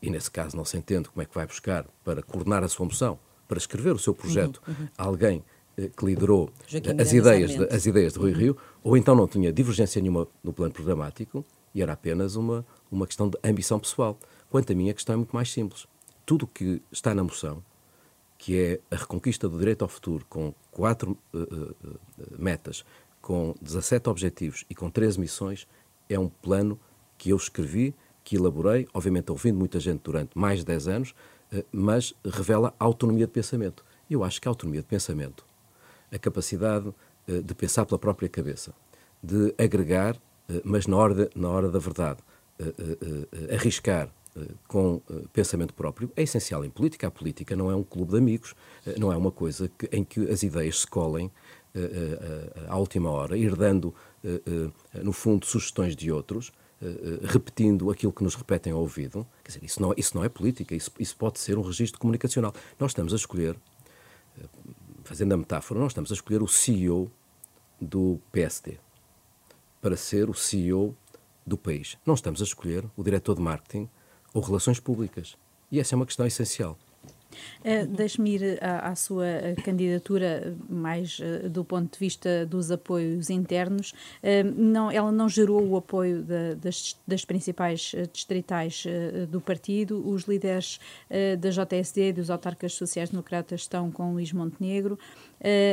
e 0.00 0.08
nesse 0.08 0.30
caso 0.30 0.56
não 0.56 0.64
se 0.64 0.76
entende 0.76 1.08
como 1.08 1.22
é 1.22 1.24
que 1.24 1.34
vai 1.34 1.46
buscar 1.46 1.84
para 2.04 2.22
coordenar 2.22 2.62
a 2.62 2.68
sua 2.68 2.86
moção, 2.86 3.18
para 3.48 3.58
escrever 3.58 3.92
o 3.92 3.98
seu 3.98 4.14
projeto, 4.14 4.62
uhum, 4.66 4.74
uhum. 4.78 4.88
alguém 4.96 5.44
que 5.94 6.06
liderou 6.06 6.50
as 6.98 7.12
ideias, 7.12 7.50
de, 7.50 7.64
as 7.64 7.84
ideias 7.84 8.12
de 8.14 8.18
Rui 8.18 8.32
uhum. 8.32 8.38
Rio, 8.38 8.56
ou 8.82 8.96
então 8.96 9.14
não 9.14 9.26
tinha 9.26 9.52
divergência 9.52 10.00
nenhuma 10.00 10.26
no 10.42 10.52
plano 10.52 10.72
programático 10.72 11.44
e 11.74 11.82
era 11.82 11.92
apenas 11.92 12.34
uma, 12.36 12.64
uma 12.90 13.06
questão 13.06 13.28
de 13.28 13.38
ambição 13.44 13.78
pessoal. 13.78 14.18
Quanto 14.50 14.72
a 14.72 14.76
mim, 14.76 14.90
a 14.90 14.94
questão 14.94 15.14
é 15.14 15.16
muito 15.16 15.34
mais 15.34 15.52
simples. 15.52 15.86
Tudo 16.24 16.44
o 16.44 16.48
que 16.48 16.82
está 16.90 17.14
na 17.14 17.22
moção 17.22 17.62
que 18.38 18.58
é 18.58 18.80
a 18.90 18.96
reconquista 18.96 19.48
do 19.48 19.58
direito 19.58 19.82
ao 19.82 19.88
futuro, 19.88 20.24
com 20.28 20.54
quatro 20.70 21.16
uh, 21.32 21.38
uh, 21.38 21.74
metas, 22.38 22.84
com 23.20 23.54
17 23.60 24.08
objetivos 24.08 24.64
e 24.68 24.74
com 24.74 24.90
13 24.90 25.18
missões, 25.18 25.66
é 26.08 26.18
um 26.18 26.28
plano 26.28 26.78
que 27.18 27.30
eu 27.30 27.36
escrevi, 27.36 27.94
que 28.22 28.36
elaborei, 28.36 28.86
obviamente 28.92 29.30
ouvindo 29.30 29.58
muita 29.58 29.80
gente 29.80 30.00
durante 30.02 30.36
mais 30.36 30.60
de 30.60 30.66
10 30.66 30.88
anos, 30.88 31.14
uh, 31.52 31.64
mas 31.72 32.14
revela 32.24 32.74
autonomia 32.78 33.26
de 33.26 33.32
pensamento. 33.32 33.84
Eu 34.08 34.22
acho 34.22 34.40
que 34.40 34.46
a 34.46 34.50
autonomia 34.50 34.80
de 34.80 34.86
pensamento, 34.86 35.44
a 36.12 36.18
capacidade 36.18 36.94
de 37.44 37.54
pensar 37.56 37.84
pela 37.84 37.98
própria 37.98 38.28
cabeça, 38.28 38.72
de 39.20 39.52
agregar, 39.58 40.16
mas 40.62 40.86
na 40.86 40.96
hora, 40.96 41.12
de, 41.12 41.30
na 41.34 41.50
hora 41.50 41.68
da 41.68 41.80
verdade, 41.80 42.20
arriscar, 43.52 44.10
eh, 44.36 44.48
com 44.68 45.00
eh, 45.10 45.22
pensamento 45.32 45.72
próprio 45.72 46.12
é 46.14 46.22
essencial 46.22 46.64
em 46.64 46.70
política. 46.70 47.06
A 47.06 47.10
política 47.10 47.56
não 47.56 47.70
é 47.70 47.76
um 47.76 47.82
clube 47.82 48.12
de 48.12 48.18
amigos, 48.18 48.54
eh, 48.86 48.94
não 48.98 49.12
é 49.12 49.16
uma 49.16 49.32
coisa 49.32 49.70
que, 49.78 49.88
em 49.90 50.04
que 50.04 50.30
as 50.30 50.42
ideias 50.42 50.80
se 50.80 50.86
colhem 50.86 51.30
à 52.68 52.78
última 52.78 53.10
hora, 53.10 53.36
herdando, 53.36 53.94
no 55.02 55.12
fundo, 55.12 55.44
sugestões 55.44 55.94
de 55.94 56.10
outros, 56.10 56.50
repetindo 57.22 57.90
aquilo 57.90 58.10
que 58.14 58.24
nos 58.24 58.34
repetem 58.34 58.72
ao 58.72 58.80
ouvido. 58.80 59.26
Quer 59.44 59.48
dizer, 59.48 59.64
isso 59.64 59.82
não, 59.82 59.92
isso 59.94 60.16
não 60.16 60.24
é 60.24 60.28
política, 60.30 60.74
isso, 60.74 60.90
isso 60.98 61.14
pode 61.14 61.38
ser 61.38 61.58
um 61.58 61.60
registro 61.60 62.00
comunicacional. 62.00 62.54
Nós 62.80 62.92
estamos 62.92 63.12
a 63.12 63.16
escolher, 63.16 63.58
fazendo 65.04 65.34
a 65.34 65.36
metáfora, 65.36 65.78
nós 65.78 65.90
estamos 65.92 66.10
a 66.10 66.14
escolher 66.14 66.42
o 66.42 66.48
CEO 66.48 67.12
do 67.78 68.18
PSD 68.32 68.78
para 69.82 69.96
ser 69.96 70.30
o 70.30 70.34
CEO 70.34 70.96
do 71.46 71.56
país. 71.56 71.96
Não 72.04 72.14
estamos 72.14 72.40
a 72.40 72.44
escolher 72.44 72.84
o 72.96 73.02
diretor 73.02 73.34
de 73.36 73.40
marketing 73.40 73.88
ou 74.34 74.42
relações 74.42 74.80
públicas. 74.80 75.36
E 75.70 75.78
essa 75.78 75.94
é 75.94 75.96
uma 75.96 76.06
questão 76.06 76.26
essencial. 76.26 76.76
Uh, 77.60 77.86
Deixe-me 77.86 78.34
ir 78.36 78.58
à, 78.62 78.90
à, 78.90 78.94
sua 78.94 79.26
candidatura 79.64 80.56
mais 80.68 81.18
uh, 81.18 81.48
do 81.48 81.64
ponto 81.64 81.92
de 81.92 81.98
vista 81.98 82.46
dos 82.46 82.70
apoios 82.70 83.30
internos. 83.30 83.92
Uh, 84.22 84.44
não, 84.56 84.90
ela 84.90 85.10
não 85.10 85.28
gerou 85.28 85.66
o 85.66 85.76
apoio 85.76 86.22
da, 86.22 86.54
das, 86.54 86.96
das, 87.06 87.24
principais 87.24 87.94
distritais 88.12 88.84
do 89.30 89.40
partido. 89.40 90.06
Os 90.08 90.24
líderes 90.24 90.78
da 91.38 91.50
JSD 91.50 92.12
dos 92.12 92.30
autarcas 92.30 92.74
sociais-democratas 92.74 93.62
estão 93.62 93.90
com 93.90 94.12
Luís 94.12 94.32
Montenegro. 94.32 94.98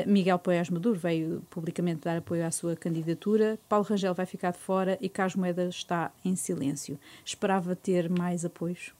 Miguel 0.07 0.39
Poiás 0.39 0.69
Maduro 0.69 0.97
veio 0.97 1.43
publicamente 1.49 2.01
dar 2.01 2.17
apoio 2.17 2.45
à 2.45 2.51
sua 2.51 2.75
candidatura. 2.75 3.59
Paulo 3.69 3.85
Rangel 3.85 4.13
vai 4.13 4.25
ficar 4.25 4.51
de 4.51 4.57
fora 4.57 4.97
e 4.99 5.07
Carlos 5.09 5.35
Moeda 5.35 5.65
está 5.65 6.11
em 6.25 6.35
silêncio. 6.35 6.97
Esperava 7.23 7.75
ter 7.75 8.09
mais 8.09 8.43
apoios? 8.43 8.93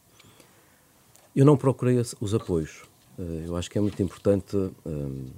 Eu 1.35 1.45
não 1.45 1.57
procurei 1.57 1.97
os 1.97 2.33
apoios. 2.35 2.83
Eh, 3.17 3.45
eu 3.47 3.55
acho 3.55 3.69
que 3.69 3.77
é 3.77 3.81
muito 3.81 4.01
importante 4.03 4.55
eh, 4.55 5.29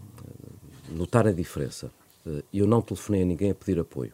notar 0.90 1.26
a 1.26 1.32
diferença. 1.32 1.90
Eh, 2.28 2.44
eu 2.54 2.68
não 2.68 2.82
telefonei 2.82 3.22
a 3.22 3.26
ninguém 3.26 3.52
a 3.52 3.56
pedir 3.56 3.80
apoio. 3.80 4.12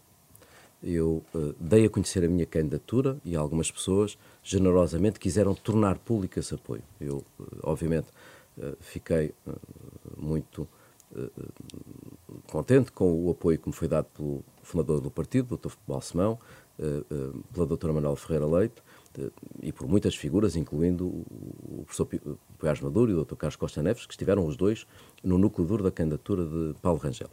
Eu 0.84 1.24
dei 1.60 1.86
a 1.86 1.90
conhecer 1.92 2.24
a 2.26 2.28
minha 2.28 2.46
candidatura 2.46 3.18
e 3.24 3.36
algumas 3.36 3.70
pessoas 3.70 4.18
generosamente 4.42 5.20
quiseram 5.20 5.54
tornar 5.54 6.00
público 6.00 6.40
esse 6.40 6.56
apoio. 6.56 6.82
Eu, 7.00 7.24
obviamente, 7.62 8.08
fiquei 8.80 9.32
muito 10.18 10.68
contente 12.48 12.92
com 12.92 13.14
o 13.14 13.30
apoio 13.30 13.60
que 13.60 13.70
me 13.70 13.76
foi 13.76 13.88
dado 13.88 14.06
pelo 14.06 14.44
fundador 14.64 15.02
do 15.02 15.12
partido, 15.12 15.56
Dr. 15.56 15.74
Balsemão, 15.88 16.40
pela 17.54 17.68
doutora 17.68 17.94
Manuel 17.94 18.16
Ferreira 18.16 18.48
Leite, 18.48 18.82
e 19.62 19.72
por 19.72 19.88
muitas 19.88 20.16
figuras, 20.16 20.56
incluindo 20.56 21.08
o 21.08 21.84
professor 21.86 22.08
Poiás 22.58 22.80
Maduro 22.80 23.12
e 23.12 23.14
o 23.14 23.24
Dr. 23.24 23.36
Carlos 23.36 23.56
Costa 23.56 23.82
Neves, 23.82 24.06
que 24.06 24.14
estiveram 24.14 24.46
os 24.46 24.56
dois 24.56 24.86
no 25.24 25.38
núcleo 25.38 25.68
duro 25.68 25.84
da 25.84 25.92
candidatura 25.92 26.46
de 26.46 26.76
Paulo 26.82 27.00
Rangel. 27.00 27.30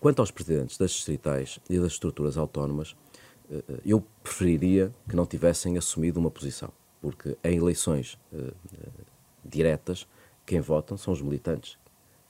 Quanto 0.00 0.20
aos 0.20 0.30
presidentes 0.30 0.76
das 0.76 0.90
distritais 0.90 1.58
e 1.68 1.78
das 1.78 1.92
estruturas 1.92 2.36
autónomas, 2.36 2.94
eh, 3.50 3.62
eh, 3.68 3.80
eu 3.86 4.04
preferiria 4.22 4.94
que 5.08 5.16
não 5.16 5.26
tivessem 5.26 5.78
assumido 5.78 6.20
uma 6.20 6.30
posição, 6.30 6.70
porque 7.00 7.36
em 7.42 7.56
eleições 7.56 8.18
uh, 8.32 8.52
diretas, 9.44 10.06
quem 10.44 10.60
votam 10.60 10.96
são 10.96 11.12
os 11.12 11.22
militantes. 11.22 11.78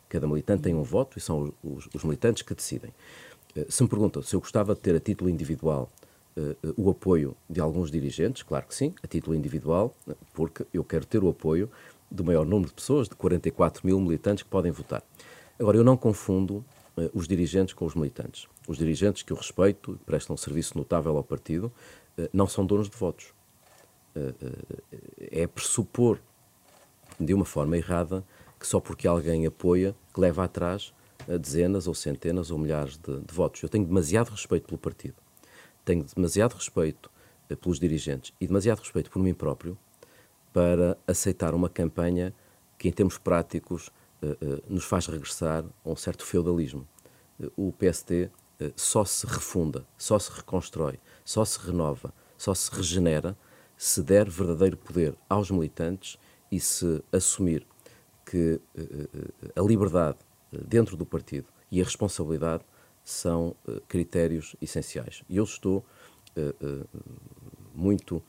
Cada 0.08 0.26
militante 0.26 0.62
tem 0.62 0.74
um 0.74 0.82
voto 0.82 1.18
e 1.18 1.20
são 1.20 1.52
os, 1.62 1.88
os 1.92 2.04
militantes 2.04 2.42
que 2.42 2.54
decidem. 2.54 2.92
Se 3.68 3.82
me 3.82 3.88
perguntam 3.88 4.22
se 4.22 4.36
eu 4.36 4.40
gostava 4.40 4.74
de 4.74 4.80
ter 4.80 4.94
a 4.94 5.00
título 5.00 5.30
individual 5.30 5.90
uh, 6.36 6.74
o 6.76 6.90
apoio 6.90 7.36
de 7.48 7.60
alguns 7.60 7.90
dirigentes, 7.90 8.42
claro 8.42 8.66
que 8.66 8.74
sim, 8.74 8.94
a 9.02 9.06
título 9.06 9.34
individual, 9.36 9.94
porque 10.34 10.66
eu 10.72 10.84
quero 10.84 11.06
ter 11.06 11.22
o 11.22 11.28
apoio 11.28 11.70
do 12.10 12.24
maior 12.24 12.44
número 12.44 12.68
de 12.68 12.74
pessoas, 12.74 13.08
de 13.08 13.14
44 13.16 13.86
mil 13.86 13.98
militantes 14.00 14.42
que 14.42 14.48
podem 14.48 14.70
votar. 14.70 15.02
Agora, 15.58 15.76
eu 15.76 15.84
não 15.84 15.96
confundo 15.96 16.64
uh, 16.96 17.10
os 17.14 17.26
dirigentes 17.26 17.74
com 17.74 17.84
os 17.84 17.94
militantes. 17.94 18.46
Os 18.68 18.78
dirigentes 18.78 19.22
que 19.22 19.32
eu 19.32 19.36
respeito, 19.36 19.98
prestam 20.04 20.34
um 20.34 20.36
serviço 20.36 20.76
notável 20.76 21.16
ao 21.16 21.24
partido, 21.24 21.72
uh, 22.18 22.28
não 22.32 22.46
são 22.46 22.64
donos 22.64 22.88
de 22.88 22.96
votos. 22.96 23.34
é 25.30 25.46
pressupor, 25.46 26.18
de 27.20 27.34
uma 27.34 27.44
forma 27.44 27.76
errada, 27.76 28.24
que 28.58 28.66
só 28.66 28.80
porque 28.80 29.06
alguém 29.06 29.46
apoia, 29.46 29.94
que 30.12 30.20
leva 30.20 30.44
atrás 30.44 30.92
dezenas 31.40 31.88
ou 31.88 31.94
centenas 31.94 32.50
ou 32.50 32.58
milhares 32.58 32.96
de, 32.96 33.20
de 33.20 33.34
votos. 33.34 33.62
Eu 33.62 33.68
tenho 33.68 33.84
demasiado 33.84 34.30
respeito 34.30 34.66
pelo 34.66 34.78
partido 34.78 35.25
tenho 35.86 36.04
demasiado 36.04 36.54
respeito 36.54 37.10
eh, 37.48 37.54
pelos 37.54 37.78
dirigentes 37.78 38.34
e 38.38 38.46
demasiado 38.46 38.80
respeito 38.80 39.08
por 39.08 39.22
mim 39.22 39.32
próprio 39.32 39.78
para 40.52 40.98
aceitar 41.06 41.54
uma 41.54 41.68
campanha 41.68 42.34
que, 42.76 42.88
em 42.88 42.92
termos 42.92 43.16
práticos, 43.16 43.90
eh, 44.20 44.36
eh, 44.40 44.62
nos 44.68 44.84
faz 44.84 45.06
regressar 45.06 45.64
a 45.84 45.88
um 45.88 45.96
certo 45.96 46.26
feudalismo. 46.26 46.86
O 47.54 47.72
PST 47.72 48.30
só 48.74 49.04
se 49.04 49.26
refunda, 49.26 49.86
só 49.98 50.18
se 50.18 50.32
reconstrói, 50.32 50.98
só 51.22 51.44
se 51.44 51.58
renova, 51.58 52.14
só 52.38 52.54
se 52.54 52.70
regenera 52.74 53.36
se 53.76 54.02
der 54.02 54.30
verdadeiro 54.30 54.78
poder 54.78 55.14
aos 55.28 55.50
militantes 55.50 56.16
e 56.50 56.58
se 56.58 57.02
assumir 57.12 57.66
que 58.24 58.58
a 59.54 59.60
liberdade 59.60 60.16
dentro 60.50 60.96
do 60.96 61.04
partido 61.04 61.48
e 61.70 61.78
a 61.82 61.84
responsabilidade 61.84 62.64
são 63.06 63.54
uh, 63.68 63.80
critérios 63.86 64.56
essenciais. 64.60 65.22
E 65.28 65.36
eu 65.36 65.44
estou 65.44 65.84
uh, 66.36 66.88
muito 67.72 68.20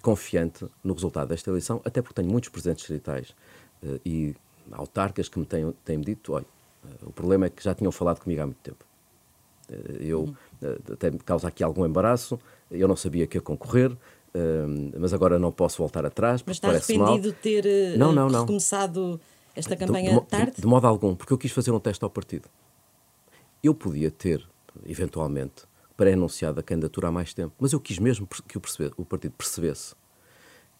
confiante 0.00 0.64
no 0.82 0.94
resultado 0.94 1.28
desta 1.28 1.50
eleição, 1.50 1.82
até 1.84 2.00
porque 2.00 2.14
tenho 2.14 2.32
muitos 2.32 2.48
presidentes 2.48 2.80
distritais 2.80 3.36
e 4.06 4.34
autarcas 4.72 5.28
que 5.28 5.38
me 5.38 5.44
têm, 5.44 5.70
têm 5.84 6.00
dito: 6.00 6.32
olha, 6.32 6.46
o 7.02 7.12
problema 7.12 7.44
é 7.44 7.50
que 7.50 7.62
já 7.62 7.74
tinham 7.74 7.92
falado 7.92 8.20
comigo 8.20 8.40
há 8.40 8.46
muito 8.46 8.60
tempo. 8.62 8.82
eu 10.00 10.20
uhum. 10.20 10.34
até 10.90 11.10
me 11.10 11.18
causa 11.18 11.46
aqui 11.46 11.62
algum 11.62 11.84
embaraço, 11.84 12.40
eu 12.70 12.88
não 12.88 12.96
sabia 12.96 13.26
que 13.26 13.36
ia 13.36 13.42
concorrer. 13.42 13.94
mas 14.98 15.12
agora 15.12 15.38
não 15.38 15.52
posso 15.52 15.76
voltar 15.76 16.06
atrás. 16.06 16.42
Mas 16.46 16.56
está 16.56 16.70
arrependido 16.70 17.30
de 17.30 17.36
ter 17.36 17.98
não, 17.98 18.12
não, 18.12 18.30
não. 18.30 18.46
começado 18.46 19.20
esta 19.54 19.76
campanha 19.76 20.14
de, 20.14 20.20
de, 20.20 20.26
tarde? 20.26 20.52
De, 20.52 20.62
de 20.62 20.66
modo 20.66 20.86
algum, 20.86 21.14
porque 21.14 21.34
eu 21.34 21.38
quis 21.38 21.52
fazer 21.52 21.70
um 21.70 21.78
teste 21.80 22.02
ao 22.02 22.08
partido. 22.08 22.48
Eu 23.62 23.74
podia 23.74 24.10
ter, 24.10 24.48
eventualmente, 24.86 25.64
pré-anunciado 25.96 26.60
a 26.60 26.62
candidatura 26.62 27.08
há 27.08 27.12
mais 27.12 27.34
tempo, 27.34 27.54
mas 27.58 27.72
eu 27.72 27.80
quis 27.80 27.98
mesmo 27.98 28.26
que 28.26 28.56
o, 28.56 28.60
perceber, 28.60 28.92
o 28.96 29.04
partido 29.04 29.34
percebesse 29.36 29.94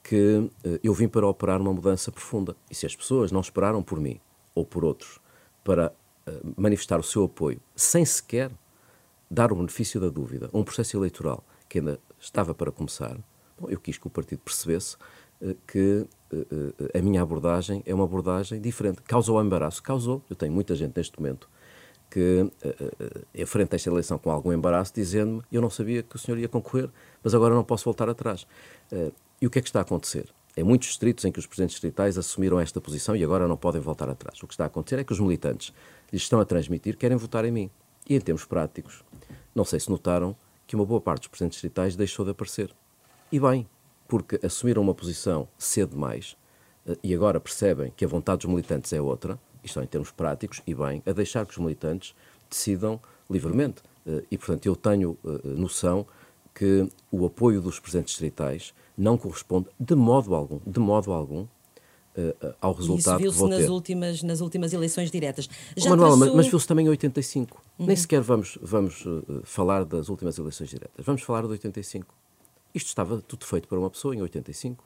que 0.03 0.51
eu 0.83 0.95
vim 0.95 1.09
para 1.09 1.27
operar 1.27 1.61
uma 1.61 1.75
mudança 1.75 2.11
profunda. 2.11 2.57
E 2.71 2.75
se 2.75 2.87
as 2.87 2.97
pessoas 2.97 3.31
não 3.31 3.41
esperaram 3.41 3.83
por 3.83 4.01
mim 4.01 4.19
ou 4.55 4.65
por 4.65 4.83
outros 4.83 5.21
para 5.63 5.93
manifestar 6.57 6.99
o 6.99 7.03
seu 7.03 7.25
apoio, 7.25 7.61
sem 7.77 8.03
sequer 8.05 8.51
dar 9.31 9.53
o 9.53 9.57
benefício 9.57 10.01
da 10.01 10.09
dúvida 10.09 10.49
a 10.53 10.57
um 10.57 10.65
processo 10.65 10.97
eleitoral 10.97 11.45
que 11.69 11.81
ainda 11.81 12.01
estava 12.19 12.55
para 12.55 12.73
começar, 12.73 13.19
bom, 13.59 13.69
eu 13.69 13.79
quis 13.79 13.99
que 13.99 14.07
o 14.07 14.11
partido 14.11 14.41
percebesse 14.41 14.97
que 15.67 16.07
a 16.95 17.03
minha 17.03 17.21
abordagem 17.21 17.83
é 17.85 17.95
uma 17.95 18.05
abordagem 18.05 18.59
diferente. 18.61 19.03
Causou 19.03 19.43
embaraço? 19.43 19.83
Causou. 19.83 20.23
Eu 20.31 20.37
tenho 20.37 20.53
muita 20.53 20.75
gente 20.75 20.97
neste 20.97 21.19
momento 21.21 21.49
que 22.11 22.43
uh, 22.43 23.27
enfrenta 23.35 23.77
esta 23.77 23.89
eleição 23.89 24.19
com 24.19 24.31
algum 24.31 24.53
embaraço, 24.53 24.93
dizendo-me: 24.95 25.43
Eu 25.51 25.63
não 25.63 25.71
sabia 25.71 26.03
que 26.03 26.17
o 26.17 26.19
senhor 26.19 26.39
ia 26.39 26.49
concorrer, 26.49 26.91
mas 27.23 27.35
agora 27.35 27.55
não 27.55 27.65
posso 27.65 27.85
voltar 27.85 28.09
atrás. 28.09 28.43
Uh, 28.93 29.13
e 29.41 29.47
o 29.47 29.51
que 29.51 29.59
é 29.61 29.63
que 29.63 29.69
está 29.69 29.79
a 29.79 29.83
acontecer? 29.83 30.29
Em 30.57 30.65
muitos 30.65 30.89
distritos 30.89 31.25
em 31.25 31.31
que 31.31 31.39
os 31.39 31.47
presidentes 31.47 31.75
distritais 31.75 32.19
assumiram 32.19 32.59
esta 32.59 32.81
posição 32.81 33.15
e 33.15 33.23
agora 33.23 33.47
não 33.47 33.57
podem 33.57 33.81
voltar 33.81 34.11
atrás. 34.11 34.43
O 34.43 34.47
que 34.47 34.53
está 34.53 34.65
a 34.65 34.67
acontecer 34.67 34.99
é 34.99 35.05
que 35.05 35.13
os 35.13 35.21
militantes 35.21 35.73
lhes 36.13 36.23
estão 36.23 36.41
a 36.41 36.45
transmitir 36.45 36.97
querem 36.97 37.17
votar 37.17 37.45
em 37.45 37.53
mim. 37.53 37.71
E 38.09 38.17
em 38.17 38.21
termos 38.21 38.45
práticos, 38.45 39.05
não 39.55 39.65
sei 39.65 39.79
se 39.79 39.89
notaram 39.89 40.37
que 40.67 40.75
uma 40.75 40.85
boa 40.85 41.01
parte 41.01 41.23
dos 41.23 41.29
presidentes 41.29 41.57
distritais 41.57 41.95
deixou 41.95 42.25
de 42.25 42.33
aparecer. 42.33 42.75
E 43.31 43.39
bem, 43.39 43.67
porque 44.09 44.41
assumiram 44.45 44.83
uma 44.83 44.95
posição 44.95 45.49
cedo 45.57 45.93
demais 45.93 46.37
e 47.03 47.15
agora 47.15 47.39
percebem 47.39 47.93
que 47.97 48.05
a 48.05 48.09
vontade 48.09 48.41
dos 48.41 48.51
militantes 48.51 48.93
é 48.93 49.01
outra 49.01 49.39
isto 49.63 49.81
é, 49.81 49.85
em 49.85 49.87
termos 49.87 50.11
práticos, 50.11 50.61
e 50.67 50.75
bem, 50.75 51.03
a 51.07 51.13
deixar 51.13 51.47
que 51.47 51.53
os 51.53 51.59
militantes 51.59 52.15
decidam 52.49 53.01
livremente. 53.31 53.83
Eh, 54.07 54.25
e, 54.31 54.39
portanto, 54.39 54.67
eu 54.67 54.75
tenho 54.75 55.17
eh, 55.25 55.41
noção 55.45 56.07
que 56.55 56.89
o 57.11 57.25
apoio 57.25 57.61
dos 57.61 57.79
presidentes 57.79 58.13
distritais 58.13 58.75
não 58.97 59.17
corresponde 59.17 59.69
de 59.79 59.95
modo 59.95 60.35
algum, 60.35 60.61
de 60.67 60.81
modo 60.81 61.13
algum, 61.13 61.47
eh, 62.17 62.35
ao 62.61 62.73
resultado 62.73 63.25
Isso 63.25 63.39
vou 63.39 63.49
nas 63.49 63.61
ter. 63.61 63.71
Últimas, 63.71 64.23
nas 64.23 64.41
últimas 64.41 64.73
eleições 64.73 65.11
diretas. 65.11 65.49
Já 65.77 65.91
Manuela, 65.91 66.17
traçou... 66.17 66.35
mas, 66.35 66.45
mas 66.45 66.51
viu-se 66.51 66.67
também 66.67 66.87
em 66.87 66.89
85. 66.89 67.63
Uhum. 67.79 67.87
Nem 67.87 67.97
sequer 67.97 68.21
vamos, 68.21 68.59
vamos 68.61 69.05
falar 69.45 69.85
das 69.85 70.09
últimas 70.09 70.37
eleições 70.39 70.71
diretas. 70.71 71.05
Vamos 71.05 71.23
falar 71.23 71.43
de 71.43 71.49
85. 71.49 72.15
Isto 72.75 72.89
estava 72.89 73.21
tudo 73.23 73.45
feito 73.47 73.69
para 73.69 73.79
uma 73.79 73.91
pessoa 73.91 74.15
em 74.15 74.23
85. 74.23 74.85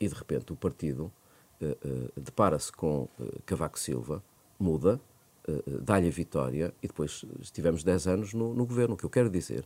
E, 0.00 0.08
de 0.08 0.14
repente, 0.14 0.52
o 0.52 0.56
partido 0.56 1.12
depara-se 2.16 2.70
com 2.72 3.08
Cavaco 3.44 3.78
Silva, 3.78 4.22
muda, 4.58 5.00
dá-lhe 5.82 6.08
a 6.08 6.10
vitória 6.10 6.74
e 6.82 6.86
depois 6.86 7.24
estivemos 7.40 7.82
10 7.82 8.06
anos 8.06 8.34
no, 8.34 8.54
no, 8.54 8.66
governo. 8.66 8.94
O 8.94 8.96
que 8.96 9.04
eu 9.04 9.10
quero 9.10 9.30
dizer 9.30 9.64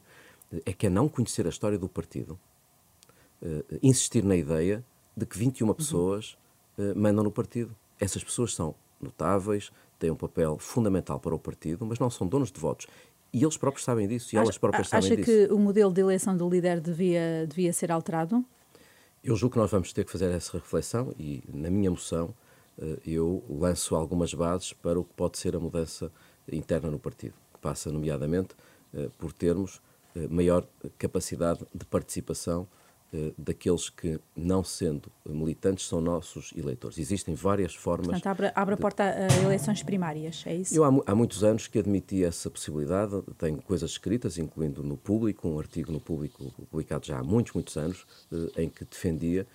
é 0.64 0.72
que 0.72 0.86
é 0.86 0.90
não 0.90 1.08
conhecer 1.08 1.46
a 1.46 1.50
história 1.50 1.78
do 1.78 1.88
partido, 1.88 2.38
insistir 3.82 4.24
na 4.24 4.36
ideia 4.36 4.84
de 5.16 5.26
que 5.26 5.36
21 5.36 5.66
uhum. 5.66 5.74
pessoas 5.74 6.38
mandam 6.94 7.24
no 7.24 7.30
partido. 7.30 7.74
Essas 7.98 8.22
pessoas 8.22 8.54
são 8.54 8.74
notáveis, 9.00 9.72
têm 9.98 10.10
um 10.10 10.16
papel 10.16 10.58
fundamental 10.58 11.18
para 11.20 11.34
o 11.34 11.38
partido, 11.38 11.84
mas 11.86 11.98
não 11.98 12.10
são 12.10 12.26
donos 12.26 12.50
de 12.50 12.60
votos. 12.60 12.86
E 13.32 13.42
eles 13.42 13.56
próprios 13.56 13.84
sabem 13.84 14.06
disso, 14.06 14.34
e 14.34 14.38
elas 14.38 14.58
próprias 14.58 14.88
sabem 14.88 15.16
disso. 15.16 15.30
Acha 15.30 15.46
que 15.46 15.52
o 15.52 15.58
modelo 15.58 15.92
de 15.92 16.00
eleição 16.00 16.36
do 16.36 16.48
líder 16.48 16.80
devia, 16.80 17.46
devia 17.48 17.72
ser 17.72 17.90
alterado? 17.90 18.44
Eu 19.24 19.36
julgo 19.36 19.52
que 19.52 19.58
nós 19.60 19.70
vamos 19.70 19.92
ter 19.92 20.04
que 20.04 20.10
fazer 20.10 20.32
essa 20.32 20.58
reflexão 20.58 21.14
e, 21.16 21.44
na 21.46 21.70
minha 21.70 21.88
moção, 21.88 22.34
eh, 22.76 22.98
eu 23.06 23.44
lanço 23.48 23.94
algumas 23.94 24.34
bases 24.34 24.72
para 24.72 24.98
o 24.98 25.04
que 25.04 25.14
pode 25.14 25.38
ser 25.38 25.54
a 25.54 25.60
mudança 25.60 26.10
interna 26.50 26.90
no 26.90 26.98
partido, 26.98 27.34
que 27.54 27.60
passa, 27.60 27.92
nomeadamente, 27.92 28.56
eh, 28.92 29.08
por 29.18 29.32
termos 29.32 29.80
eh, 30.16 30.26
maior 30.26 30.66
capacidade 30.98 31.64
de 31.72 31.84
participação 31.86 32.66
daqueles 33.36 33.90
que, 33.90 34.18
não 34.34 34.64
sendo 34.64 35.10
militantes, 35.26 35.86
são 35.86 36.00
nossos 36.00 36.52
eleitores. 36.56 36.98
Existem 36.98 37.34
várias 37.34 37.74
formas. 37.74 38.06
Portanto, 38.06 38.26
abre, 38.26 38.52
abre 38.54 38.74
a 38.74 38.76
porta 38.76 39.04
a 39.04 39.42
eleições 39.42 39.82
primárias, 39.82 40.42
é 40.46 40.54
isso? 40.54 40.74
Eu 40.74 40.84
há, 40.84 40.88
há, 41.06 41.14
muitos 41.14 41.44
anos 41.44 41.66
que 41.66 41.78
admiti 41.78 42.24
essa 42.24 42.48
possibilidade, 42.48 43.22
tenho 43.36 43.60
coisas 43.60 43.90
escritas, 43.90 44.38
incluindo 44.38 44.82
no 44.82 44.96
público, 44.96 45.46
um 45.46 45.58
artigo 45.58 45.92
no 45.92 46.00
público 46.00 46.50
publicado 46.70 47.06
já 47.06 47.18
há 47.18 47.22
muitos, 47.22 47.52
muitos 47.52 47.76
anos, 47.76 48.06
em 48.56 48.68
que 48.68 48.84
defendia 48.84 49.46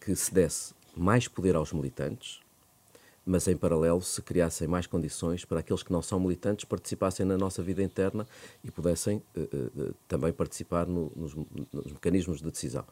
que 0.00 0.14
se 0.14 0.32
desse 0.32 0.74
mais 0.96 1.28
poder 1.28 1.56
aos 1.56 1.72
militantes, 1.72 2.40
mas 3.26 3.48
em 3.48 3.56
paralelo 3.56 4.00
se 4.00 4.22
criassem 4.22 4.68
mais 4.68 4.86
condições 4.86 5.44
para 5.44 5.58
aqueles 5.58 5.82
que 5.82 5.90
não 5.90 6.00
são 6.00 6.20
militantes 6.20 6.64
participassem 6.64 7.26
na 7.26 7.36
nossa 7.36 7.60
vida 7.60 7.82
interna 7.82 8.24
e 8.62 8.70
pudessem 8.70 9.20
uh, 9.36 9.40
uh, 9.40 9.94
também 10.06 10.32
participar 10.32 10.86
no, 10.86 11.12
nos, 11.16 11.34
nos, 11.72 11.92
mecanismos 11.92 12.38
de 12.38 12.48
decisão. 12.48 12.84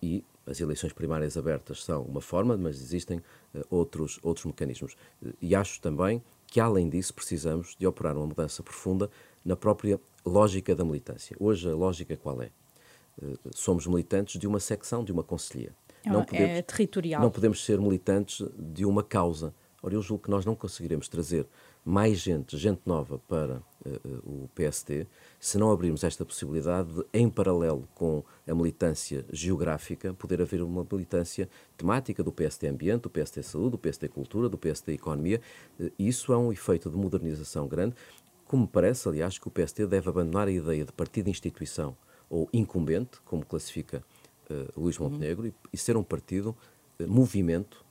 E 0.00 0.24
as 0.46 0.60
eleições 0.60 0.92
primárias 0.92 1.36
abertas 1.36 1.82
são 1.82 2.02
uma 2.02 2.20
forma, 2.20 2.56
mas 2.56 2.80
existem 2.80 3.18
uh, 3.18 3.66
outros, 3.68 4.20
outros 4.22 4.46
mecanismos. 4.46 4.96
E 5.40 5.52
acho 5.52 5.80
também 5.80 6.22
que, 6.46 6.60
além 6.60 6.88
disso, 6.88 7.12
precisamos 7.12 7.74
de 7.76 7.84
operar 7.84 8.16
uma 8.16 8.26
mudança 8.26 8.62
profunda 8.62 9.10
na 9.44 9.56
própria 9.56 10.00
lógica 10.24 10.76
da 10.76 10.84
militância. 10.84 11.36
Hoje, 11.40 11.68
a 11.68 11.74
lógica 11.74 12.16
qual 12.16 12.40
é? 12.40 12.50
somos 13.54 13.86
militantes 13.86 14.40
de 14.40 14.46
uma 14.46 14.58
secção, 14.58 15.04
de 15.04 15.12
uma 15.12 15.22
conselhia. 15.22 15.74
É, 16.04 16.10
não 16.10 16.24
podemos, 16.24 16.50
é 16.50 16.62
territorial. 16.62 17.22
Não 17.22 17.30
podemos 17.30 17.64
ser 17.64 17.78
militantes 17.80 18.46
de 18.58 18.84
uma 18.84 19.02
causa. 19.02 19.54
Ora, 19.82 19.94
eu 19.94 20.02
julgo 20.02 20.22
que 20.22 20.30
nós 20.30 20.44
não 20.44 20.54
conseguiremos 20.54 21.08
trazer 21.08 21.44
mais 21.84 22.18
gente, 22.18 22.56
gente 22.56 22.82
nova 22.86 23.18
para 23.26 23.60
uh, 23.84 24.44
o 24.44 24.48
PSD, 24.54 25.08
se 25.40 25.58
não 25.58 25.72
abrirmos 25.72 26.04
esta 26.04 26.24
possibilidade 26.24 26.92
de, 26.92 27.04
em 27.12 27.28
paralelo 27.28 27.88
com 27.92 28.22
a 28.46 28.54
militância 28.54 29.24
geográfica, 29.32 30.14
poder 30.14 30.40
haver 30.40 30.62
uma 30.62 30.86
militância 30.90 31.48
temática 31.76 32.22
do 32.22 32.30
PSD 32.30 32.68
Ambiente, 32.68 33.02
do 33.02 33.10
PSD 33.10 33.42
Saúde, 33.42 33.70
do 33.70 33.78
PSD 33.78 34.08
Cultura, 34.08 34.48
do 34.48 34.56
PSD 34.56 34.92
Economia. 34.92 35.40
Uh, 35.80 35.90
isso 35.98 36.32
é 36.32 36.38
um 36.38 36.52
efeito 36.52 36.88
de 36.88 36.96
modernização 36.96 37.66
grande. 37.66 37.96
Como 38.44 38.62
me 38.62 38.68
parece, 38.68 39.08
aliás, 39.08 39.36
que 39.36 39.48
o 39.48 39.50
PSD 39.50 39.88
deve 39.88 40.08
abandonar 40.08 40.46
a 40.46 40.52
ideia 40.52 40.84
de 40.84 40.92
partido-instituição 40.92 41.96
ou 42.30 42.48
incumbente, 42.52 43.20
como 43.24 43.44
classifica 43.44 44.04
uh, 44.48 44.80
Luís 44.80 44.96
uhum. 44.96 45.08
Montenegro, 45.08 45.42
uhum. 45.42 45.48
e, 45.48 45.54
e, 45.72 45.76
ser 45.76 45.96
um 45.96 46.04
partido 46.04 46.56
movimento 47.08 47.81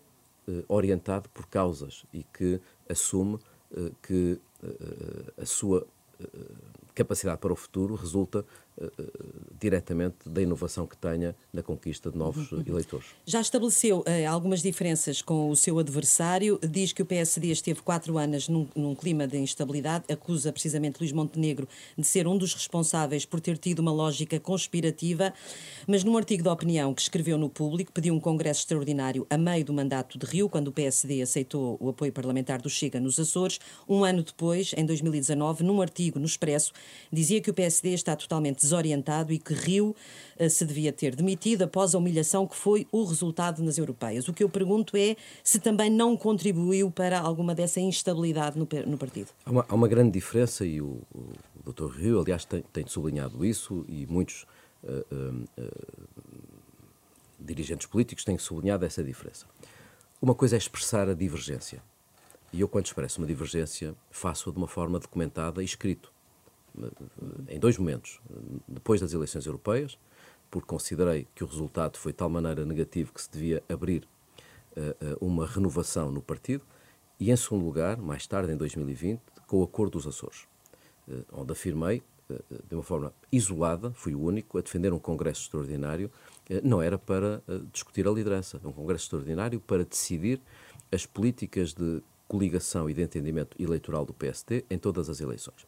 orientado 0.68 1.30
por 1.30 1.48
causas 1.48 2.06
e 2.14 2.24
que 2.24 2.60
assume 2.90 3.40
que 4.02 4.40
a 5.42 5.46
sua 5.46 5.88
capacidade 6.94 7.40
para 7.40 7.54
o 7.54 7.56
futuro 7.56 7.96
resulta 7.96 8.46
diretamente 9.60 10.28
da 10.28 10.42
inovação 10.42 10.88
que 10.88 10.98
tenha 10.98 11.36
na 11.54 11.62
conquista 11.62 12.10
de 12.10 12.18
novos 12.18 12.52
uhum. 12.52 12.64
eleitores. 12.66 13.08
Já 13.26 13.40
estabeleceu 13.40 14.00
uh, 14.00 14.30
algumas 14.30 14.62
diferenças 14.62 15.22
com 15.22 15.50
o 15.50 15.56
seu 15.56 15.78
adversário, 15.78 16.60
diz 16.68 16.92
que 16.92 17.02
o 17.02 17.06
PSD 17.06 17.52
esteve 17.52 17.82
quatro 17.82 18.18
anos 18.18 18.50
num, 18.50 18.68
num, 18.76 18.96
clima 18.96 19.28
de 19.28 19.38
instabilidade, 19.38 20.06
acusa 20.12 20.52
precisamente 20.52 21.00
Luís 21.00 21.12
Montenegro 21.12 21.68
de 21.98 22.06
ser 22.06 22.28
um 22.28 22.38
dos 22.38 22.54
responsáveis 22.54 23.26
por 23.26 23.40
ter 23.40 23.58
tido 23.58 23.80
uma 23.80 23.92
lógica 23.92 24.40
conspirativa, 24.40 25.34
mas 25.88 26.04
num 26.04 26.18
artigo 26.18 26.42
de 26.42 26.50
opinião 26.50 26.94
que 26.94 27.02
escreveu 27.02 27.38
no 27.38 27.50
Público, 27.50 27.92
pediu 27.92 28.14
um 28.14 28.20
congresso 28.20 28.62
extraordinário 28.62 29.28
a 29.30 29.38
meio 29.38 29.64
do 29.64 29.74
mandato 29.74 30.18
de 30.18 30.26
Rio, 30.26 30.50
quando 30.50 30.70
o 30.70 30.72
PSD 30.72 31.22
aceitou 31.22 31.78
o 31.80 31.90
apoio 31.90 32.12
parlamentar 32.12 32.62
do 32.62 32.70
Chega 32.70 33.00
nos 33.00 33.20
Açores. 33.20 33.60
Um 33.88 34.04
ano 34.04 34.24
depois, 34.24 34.74
em 34.76 34.86
2019, 34.86 35.64
num 35.64 35.82
artigo 35.82 36.20
no 36.20 36.26
Expresso, 36.26 36.72
dizia 37.12 37.42
que 37.42 37.50
o 37.50 37.54
PSD 37.54 37.94
está 37.94 38.16
totalmente 38.16 38.66
desorientado 38.72 39.34
e 39.34 39.38
que 39.38 39.54
Rio 39.54 39.96
uh, 40.40 40.50
se 40.50 40.66
devia 40.66 40.94
ter 40.94 41.16
demitido 41.16 41.64
após 41.64 41.94
a 41.94 41.98
humilhação 41.98 42.48
que 42.48 42.56
foi 42.56 42.88
o 42.92 43.04
resultado 43.04 43.62
nas 43.62 43.78
europeias. 43.78 44.28
O 44.28 44.34
que 44.34 44.44
eu 44.44 44.50
pergunto 44.50 44.96
é 44.96 45.16
se 45.44 45.60
também 45.60 45.90
não 45.90 46.16
contribuiu 46.16 46.90
para 46.90 47.20
alguma 47.20 47.54
dessa 47.54 47.80
instabilidade 47.80 48.58
no, 48.58 48.66
partido. 48.98 49.30
Há 49.46 49.52
uma, 49.52 49.66
há 49.68 49.76
uma, 49.76 49.88
grande 49.88 50.12
diferença 50.12 50.66
e 50.66 50.82
o, 50.82 51.02
o 51.14 51.72
Dr. 51.72 51.90
Rio, 51.96 52.22
aliás, 52.22 52.46
tem, 52.46 52.64
tem 52.74 52.88
sublinhado 52.88 53.46
isso 53.46 53.86
e 53.88 54.06
muitos 54.08 54.46
uh, 54.84 55.06
uh, 55.58 55.72
dirigentes 57.40 57.88
políticos 57.88 58.24
têm 58.24 58.38
sublinhado 58.38 58.86
essa 58.86 59.04
diferença. 59.04 59.46
Uma 60.22 60.36
coisa 60.36 60.56
é 60.56 60.58
expressar 60.58 61.10
a 61.10 61.14
divergência. 61.14 61.82
E 62.54 62.62
eu, 62.62 62.68
quando 62.68 62.86
expresso 62.86 63.20
uma 63.20 63.28
divergência, 63.28 63.96
faço-a 64.12 64.52
de 64.52 64.58
uma 64.58 64.68
forma 64.68 65.00
documentada 65.00 65.62
e 65.62 65.66
escrito 65.66 66.12
em 67.48 67.60
dois 67.60 67.78
momentos. 67.78 68.20
Depois 68.68 69.02
das 69.02 69.14
eleições 69.14 69.46
europeias, 69.46 69.98
porque 70.52 70.68
considerei 70.68 71.28
que 71.34 71.44
o 71.44 71.48
resultado 71.48 71.98
foi 71.98 72.12
de 72.12 72.18
tal 72.18 72.30
maneira 72.30 72.66
negativo 72.66 73.14
que 73.14 73.22
se 73.22 73.32
devia 73.32 73.64
abrir 73.70 74.06
uh, 74.76 75.26
uma 75.26 75.48
renovação 75.48 76.12
no 76.12 76.22
partido, 76.22 76.64
e 77.18 77.32
em 77.32 77.36
segundo 77.36 77.64
lugar, 77.64 77.98
mais 77.98 78.28
tarde, 78.28 78.52
em 78.52 78.58
2020, 78.58 79.22
com 79.48 79.58
o 79.58 79.64
Acordo 79.64 79.94
dos 79.94 80.06
Açores, 80.06 80.48
uh, 81.08 81.24
onde 81.32 81.54
afirmei, 81.54 82.04
uh, 82.30 82.44
de 82.68 82.76
uma 82.76 82.84
forma 82.84 83.14
isolada, 83.32 83.92
fui 83.94 84.14
o 84.14 84.22
único 84.22 84.58
a 84.58 84.62
defender 84.62 84.92
um 84.92 85.00
Congresso 85.00 85.44
Extraordinário, 85.44 86.12
não 86.64 86.82
era 86.82 86.98
para 86.98 87.42
discutir 87.72 88.06
a 88.06 88.12
liderança, 88.12 88.60
um 88.66 88.74
Congresso 88.74 89.06
Extraordinário 89.06 89.62
para 89.62 89.86
decidir 89.86 90.42
as 90.92 91.06
políticas 91.06 91.74
de 91.74 92.04
coligação 92.28 92.90
e 92.90 92.94
de 92.94 93.02
entendimento 93.02 93.56
eleitoral 93.62 94.06
do 94.06 94.14
PSD 94.14 94.66
em 94.70 94.78
todas 94.78 95.10
as 95.10 95.22
eleições. 95.22 95.66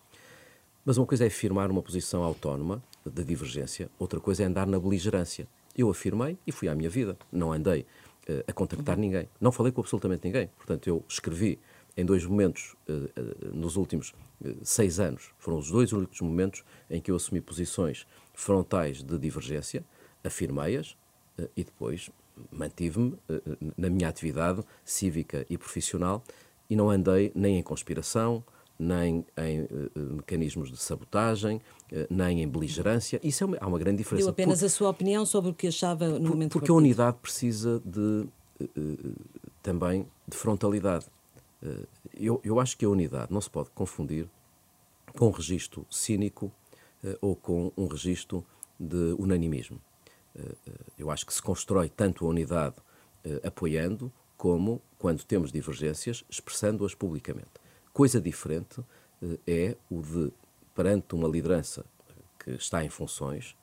Mas 0.85 0.97
uma 0.97 1.05
coisa 1.05 1.23
é 1.23 1.27
afirmar 1.27 1.71
uma 1.71 1.81
posição 1.81 2.23
autónoma 2.23 2.83
de 3.05 3.23
divergência, 3.23 3.89
outra 3.97 4.19
coisa 4.19 4.43
é 4.43 4.45
andar 4.45 4.67
na 4.67 4.79
beligerância. 4.79 5.47
Eu 5.75 5.89
afirmei 5.89 6.37
e 6.45 6.51
fui 6.51 6.67
à 6.67 6.75
minha 6.75 6.89
vida. 6.89 7.17
Não 7.31 7.53
andei 7.53 7.85
uh, 8.29 8.43
a 8.47 8.53
contactar 8.53 8.97
ninguém. 8.97 9.29
Não 9.39 9.51
falei 9.51 9.71
com 9.71 9.81
absolutamente 9.81 10.25
ninguém. 10.25 10.49
Portanto, 10.57 10.87
eu 10.87 11.03
escrevi 11.07 11.57
em 11.95 12.05
dois 12.05 12.25
momentos 12.25 12.75
uh, 12.89 13.55
nos 13.55 13.75
últimos 13.77 14.13
seis 14.61 14.99
anos. 14.99 15.31
Foram 15.39 15.57
os 15.57 15.71
dois 15.71 15.93
únicos 15.93 16.19
momentos 16.19 16.63
em 16.89 16.99
que 16.99 17.09
eu 17.09 17.15
assumi 17.15 17.39
posições 17.39 18.05
frontais 18.33 19.01
de 19.01 19.17
divergência, 19.17 19.85
afirmei-as 20.23 20.97
e 21.55 21.63
depois 21.63 22.09
mantive-me 22.51 23.17
na 23.77 23.89
minha 23.89 24.09
atividade 24.09 24.61
cívica 24.83 25.45
e 25.49 25.57
profissional 25.57 26.23
e 26.69 26.75
não 26.75 26.89
andei 26.89 27.31
nem 27.33 27.57
em 27.57 27.63
conspiração, 27.63 28.43
nem 28.77 29.25
em 29.37 29.61
uh, 29.61 30.15
mecanismos 30.15 30.71
de 30.71 30.77
sabotagem, 30.77 31.57
uh, 31.57 32.07
nem 32.09 32.41
em 32.41 32.47
beligerância. 32.47 33.19
Isso 33.23 33.43
é 33.43 33.47
uma, 33.47 33.57
há 33.59 33.67
uma 33.67 33.79
grande 33.79 33.97
diferença. 33.97 34.25
Deu 34.25 34.31
apenas 34.31 34.59
por, 34.59 34.65
a 34.65 34.69
sua 34.69 34.89
opinião 34.89 35.25
sobre 35.25 35.51
o 35.51 35.53
que 35.53 35.67
achava 35.67 36.07
no 36.07 36.19
por, 36.19 36.29
momento 36.29 36.51
Porque 36.51 36.71
a 36.71 36.73
unidade 36.73 37.17
precisa 37.21 37.81
de 37.85 38.27
também 39.61 40.07
de 40.27 40.37
frontalidade. 40.37 41.05
Eu, 42.17 42.39
eu, 42.43 42.59
acho 42.59 42.77
que 42.77 42.85
a 42.85 42.89
unidade 42.89 43.33
não 43.33 43.41
se 43.41 43.49
pode 43.49 43.69
confundir 43.71 44.27
com 45.17 45.27
um 45.27 45.31
registro 45.31 45.85
cínico 45.89 46.51
ou 47.19 47.35
com 47.35 47.73
um 47.75 47.87
registro 47.87 48.45
de 48.79 49.15
unanimismo. 49.17 49.81
eu 50.97 51.09
acho 51.11 51.25
que 51.25 51.33
se 51.33 51.41
constrói 51.41 51.89
tanto 51.89 52.25
a 52.25 52.29
unidade 52.29 52.75
apoiando 53.43 54.11
como, 54.37 54.81
quando 54.97 55.23
temos 55.23 55.51
divergências, 55.51 56.23
expressando-as 56.29 56.93
publicamente. 56.93 57.62
Coisa 57.93 58.19
diferente 58.19 58.83
eh, 59.21 59.39
é 59.45 59.77
o 59.89 60.01
de, 60.01 60.33
perante 60.73 61.13
uma 61.13 61.27
liderança 61.27 61.85
que 62.43 62.49
está 62.51 62.83
em 62.83 62.89
funções, 62.89 63.55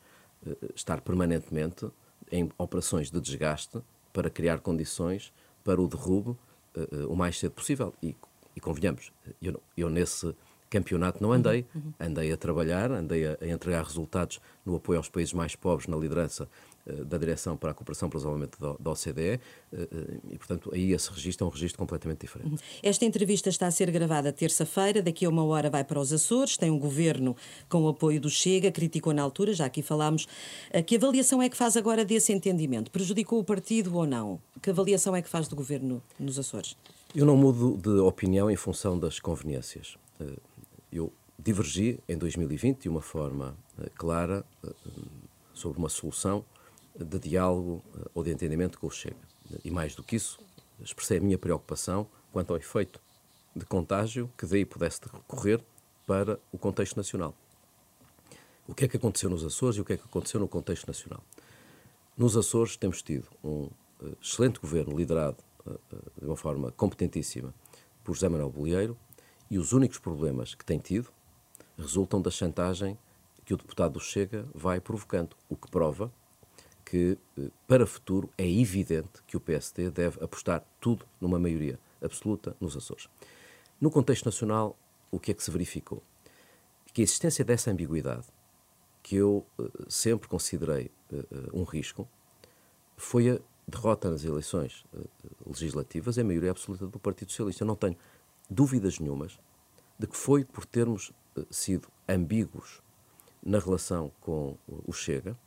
eh, 0.46 0.56
estar 0.74 1.00
permanentemente 1.00 1.88
em 2.30 2.48
operações 2.56 3.10
de 3.10 3.20
desgaste 3.20 3.82
para 4.12 4.30
criar 4.30 4.60
condições 4.60 5.32
para 5.64 5.80
o 5.80 5.88
derrubo 5.88 6.38
eh, 6.76 7.06
o 7.08 7.16
mais 7.16 7.40
cedo 7.40 7.52
possível. 7.52 7.92
E, 8.00 8.14
e 8.54 8.60
convenhamos, 8.60 9.12
eu, 9.42 9.60
eu 9.76 9.90
nesse 9.90 10.32
campeonato 10.70 11.20
não 11.20 11.32
andei, 11.32 11.66
uhum. 11.74 11.92
andei 11.98 12.32
a 12.32 12.36
trabalhar, 12.36 12.92
andei 12.92 13.26
a, 13.26 13.36
a, 13.40 13.48
entregar 13.48 13.82
resultados 13.82 14.40
no 14.64 14.76
apoio 14.76 14.98
aos 14.98 15.08
países 15.08 15.34
mais 15.34 15.56
pobres 15.56 15.88
na 15.88 15.96
liderança 15.96 16.48
da 16.86 17.18
Direção 17.18 17.56
para 17.56 17.70
a 17.70 17.74
Cooperação 17.74 18.08
para 18.08 18.16
o 18.16 18.20
Desenvolvimento 18.20 18.58
da, 18.78 18.90
OCDE 18.90 19.40
uh, 19.72 20.20
e, 20.30 20.38
portanto, 20.38 20.70
aí 20.72 20.92
esse 20.92 21.10
registro 21.10 21.46
é 21.46 21.48
um 21.48 21.50
registro 21.50 21.78
completamente 21.78 22.20
diferente. 22.20 22.62
Esta 22.82 23.04
entrevista 23.04 23.48
está 23.48 23.66
a 23.66 23.70
ser 23.70 23.90
gravada 23.90 24.32
terça-feira, 24.32 25.02
daqui 25.02 25.24
a 25.24 25.28
uma 25.28 25.44
hora 25.44 25.68
vai 25.68 25.84
para 25.84 26.00
os 26.00 26.12
Açores, 26.12 26.56
tem 26.56 26.70
um 26.70 26.78
governo 26.78 27.36
com 27.68 27.82
o 27.82 27.88
apoio 27.88 28.20
do 28.20 28.30
Chega, 28.30 28.72
criticou 28.72 29.12
na 29.12 29.22
altura, 29.22 29.52
já 29.52 29.66
aqui 29.66 29.82
falámos. 29.82 30.26
Que 30.86 30.96
avaliação 30.96 31.42
é 31.42 31.48
que 31.48 31.56
faz 31.56 31.76
agora 31.76 32.04
desse 32.04 32.32
entendimento? 32.32 32.90
Prejudicou 32.90 33.38
o 33.40 33.44
partido 33.44 33.94
ou 33.96 34.06
não? 34.06 34.40
Que 34.62 34.70
avaliação 34.70 35.14
é 35.14 35.22
que 35.22 35.28
faz 35.28 35.48
do 35.48 35.56
governo 35.56 36.02
nos 36.18 36.38
Açores? 36.38 36.76
Eu 37.14 37.26
não 37.26 37.36
mudo 37.36 37.76
de 37.76 38.00
opinião 38.00 38.50
em 38.50 38.56
função 38.56 38.98
das 38.98 39.18
conveniências. 39.18 39.96
Eu 40.92 41.12
divergi 41.38 41.98
em 42.08 42.16
2020 42.16 42.82
de 42.82 42.88
uma 42.88 43.00
forma 43.00 43.56
clara 43.96 44.44
sobre 45.52 45.78
uma 45.78 45.88
solução 45.88 46.44
de 47.04 47.18
diálogo 47.18 47.82
uh, 47.94 48.10
ou 48.14 48.22
de 48.22 48.30
entendimento 48.30 48.78
com 48.78 48.86
o 48.86 48.90
Chega. 48.90 49.16
E 49.64 49.70
mais 49.70 49.94
do 49.94 50.02
que 50.02 50.16
isso, 50.16 50.38
expressei 50.82 51.18
a 51.18 51.20
minha 51.20 51.38
preocupação 51.38 52.06
quanto 52.32 52.52
ao 52.52 52.56
efeito 52.56 53.00
de 53.54 53.64
contágio 53.64 54.30
que 54.38 54.46
daí 54.46 54.64
pudesse 54.64 55.00
recorrer 55.12 55.60
para 56.06 56.38
o 56.52 56.58
contexto 56.58 56.96
nacional. 56.96 57.34
O 58.66 58.74
que 58.74 58.84
é 58.84 58.88
que 58.88 58.96
aconteceu 58.96 59.28
nos 59.28 59.44
Açores 59.44 59.76
e 59.76 59.80
o 59.80 59.84
que 59.84 59.94
é 59.94 59.96
que 59.96 60.04
aconteceu 60.04 60.38
no 60.38 60.46
contexto 60.46 60.86
nacional? 60.86 61.22
Nos 62.16 62.36
Açores 62.36 62.76
temos 62.76 63.02
tido 63.02 63.26
um 63.42 63.68
excelente 64.22 64.60
governo 64.60 64.96
liderado 64.96 65.38
de 66.18 66.26
uma 66.26 66.36
forma 66.36 66.70
competentíssima 66.72 67.52
por 68.04 68.14
José 68.14 68.28
Manuel 68.28 68.50
Bolieiro, 68.50 68.96
e 69.50 69.58
os 69.58 69.72
únicos 69.72 69.98
problemas 69.98 70.54
que 70.54 70.64
tem 70.64 70.78
tido 70.78 71.10
resultam 71.76 72.22
da 72.22 72.30
chantagem 72.30 72.96
que 73.44 73.52
o 73.52 73.56
deputado 73.56 73.94
do 73.94 74.00
Chega 74.00 74.46
vai 74.54 74.80
provocando, 74.80 75.36
o 75.48 75.56
que 75.56 75.68
prova 75.70 76.12
que, 76.90 77.16
eh, 77.38 77.50
para 77.68 77.85
o 77.85 77.87
futuro, 77.87 78.29
é 78.37 78.50
evidente 78.50 79.22
que 79.24 79.37
o 79.37 79.40
PSD 79.40 79.90
deve 79.90 80.22
apostar 80.24 80.64
tudo 80.81 81.07
numa 81.20 81.38
maioria 81.38 81.79
absoluta 82.03 82.57
nos 82.61 82.76
Açores. 82.76 83.09
No 83.81 83.92
contexto 83.92 84.24
nacional, 84.24 84.76
o 85.09 85.20
que 85.20 85.31
é 85.31 85.35
que 85.35 85.42
se 85.42 85.53
verificou? 85.53 86.03
Que 86.92 87.03
a 87.03 87.05
existência 87.05 87.44
dessa 87.44 87.70
ambiguidade, 87.70 88.26
que 89.05 89.14
eu 89.14 89.46
uh, 89.57 89.70
sempre 89.88 90.29
considerei 90.29 90.90
uh, 91.12 91.61
um 91.61 91.62
risco, 91.62 92.09
foi 92.96 93.31
a 93.31 93.38
derrota 93.68 94.11
nas 94.11 94.24
eleições 94.24 94.85
legislativas 95.46 96.18
em 96.18 96.24
maioria 96.24 96.50
absoluta 96.50 96.88
do 96.88 96.98
Partido 96.98 97.31
Socialista. 97.31 97.62
Eu 97.62 97.68
não 97.68 97.76
tenho 97.76 97.96
dúvidas 98.50 98.98
nenhumas 98.98 99.38
de 99.96 100.09
que 100.09 100.16
foi 100.16 100.44
por 100.44 100.66
termos 100.66 101.12
eh, 101.37 101.46
sido 101.50 101.88
ambíguos 102.09 102.83
na 103.40 103.61
relação 103.61 104.11
com 104.20 104.59
o 104.68 104.92
Chega 104.92 105.38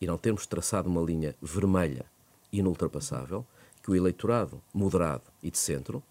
e 0.00 0.06
não 0.06 0.16
termos 0.16 0.46
traçado 0.46 0.88
uma 0.88 1.02
linha 1.02 1.36
vermelha 1.40 2.06
inultrapassável 2.52 3.46
que 3.82 3.90
o 3.90 3.94
eleitorado 3.94 4.62
moderado 4.72 5.24
e 5.42 5.50
de 5.50 5.58
centro 5.58 6.02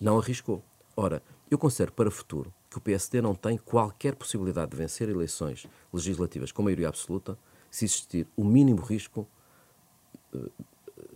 não 0.00 0.18
arriscou. 0.18 0.62
Ora, 0.96 1.22
eu 1.50 1.58
considero 1.58 1.92
para 1.92 2.08
o 2.08 2.12
futuro 2.12 2.52
que 2.70 2.78
o 2.78 2.80
PSD 2.80 3.20
não 3.20 3.34
tem 3.34 3.56
qualquer 3.56 4.14
possibilidade 4.14 4.70
de 4.70 4.76
vencer 4.76 5.08
eleições 5.08 5.66
legislativas 5.92 6.52
com 6.52 6.62
maioria 6.62 6.88
absoluta 6.88 7.38
se 7.70 7.84
existir 7.84 8.26
o 8.36 8.44
mínimo 8.44 8.82
risco 8.82 9.26
eh, 10.34 10.50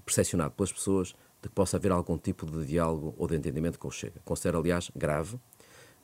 percepcionado 0.04 0.54
pelas 0.54 0.72
pessoas 0.72 1.09
de 1.42 1.48
que 1.48 1.54
possa 1.54 1.76
haver 1.76 1.90
algum 1.90 2.18
tipo 2.18 2.44
de 2.46 2.64
diálogo 2.66 3.14
ou 3.16 3.26
de 3.26 3.37
entendimento 3.37 3.78
com 3.78 3.88
o 3.88 3.90
Chega. 3.90 4.20
Considero, 4.24 4.59
aliás, 4.59 4.90
grave 4.94 5.38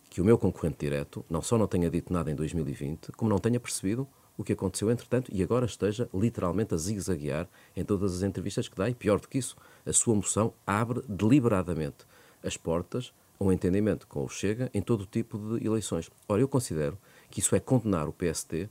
que 0.08 0.20
o 0.20 0.24
meu 0.24 0.38
concorrente 0.38 0.78
direto 0.78 1.24
não 1.28 1.42
só 1.42 1.58
não 1.58 1.66
tenha 1.66 1.90
dito 1.90 2.12
nada 2.12 2.30
em 2.30 2.34
2020, 2.34 3.12
como 3.12 3.28
não 3.28 3.38
tenha 3.38 3.60
percebido 3.60 4.08
o 4.36 4.44
que 4.44 4.52
aconteceu 4.52 4.90
entretanto 4.90 5.30
e 5.32 5.42
agora 5.42 5.66
esteja 5.66 6.08
literalmente 6.12 6.74
a 6.74 6.76
zigue-zaguear 6.76 7.48
em 7.74 7.84
todas 7.84 8.16
as 8.16 8.22
entrevistas 8.22 8.68
que 8.68 8.76
dá. 8.76 8.88
E 8.88 8.94
pior 8.94 9.20
do 9.20 9.28
que 9.28 9.38
isso, 9.38 9.56
a 9.84 9.92
sua 9.92 10.14
moção 10.14 10.52
abre 10.66 11.02
deliberadamente 11.08 12.06
as 12.42 12.56
portas 12.56 13.12
a 13.38 13.44
um 13.44 13.52
entendimento 13.52 14.06
com 14.06 14.24
o 14.24 14.28
Chega 14.28 14.70
em 14.72 14.80
todo 14.80 15.06
tipo 15.06 15.38
de 15.38 15.66
eleições. 15.66 16.10
Ora, 16.28 16.40
eu 16.40 16.48
considero 16.48 16.98
que 17.30 17.40
isso 17.40 17.54
é 17.54 17.60
condenar 17.60 18.08
o 18.08 18.12
PSD 18.12 18.68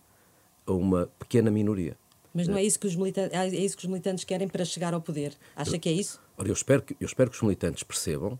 a 0.65 0.71
uma 0.71 1.07
pequena 1.19 1.51
minoria. 1.51 1.97
Mas 2.33 2.47
não 2.47 2.57
é 2.57 2.63
isso 2.63 2.77
que 2.79 2.87
os 2.87 2.95
militantes, 2.95 3.33
é 3.33 3.47
isso 3.47 3.77
que 3.77 3.83
os 3.83 3.89
militantes 3.89 4.25
querem 4.25 4.47
para 4.47 4.65
chegar 4.65 4.93
ao 4.93 5.01
poder? 5.01 5.33
Acha 5.55 5.79
que 5.79 5.87
é 5.87 5.91
isso? 5.91 6.19
Ora, 6.37 6.49
eu 6.49 6.53
espero 6.53 6.81
que, 6.81 6.95
eu 6.99 7.05
espero 7.05 7.29
que 7.29 7.37
os 7.37 7.41
militantes 7.41 7.81
percebam 7.81 8.37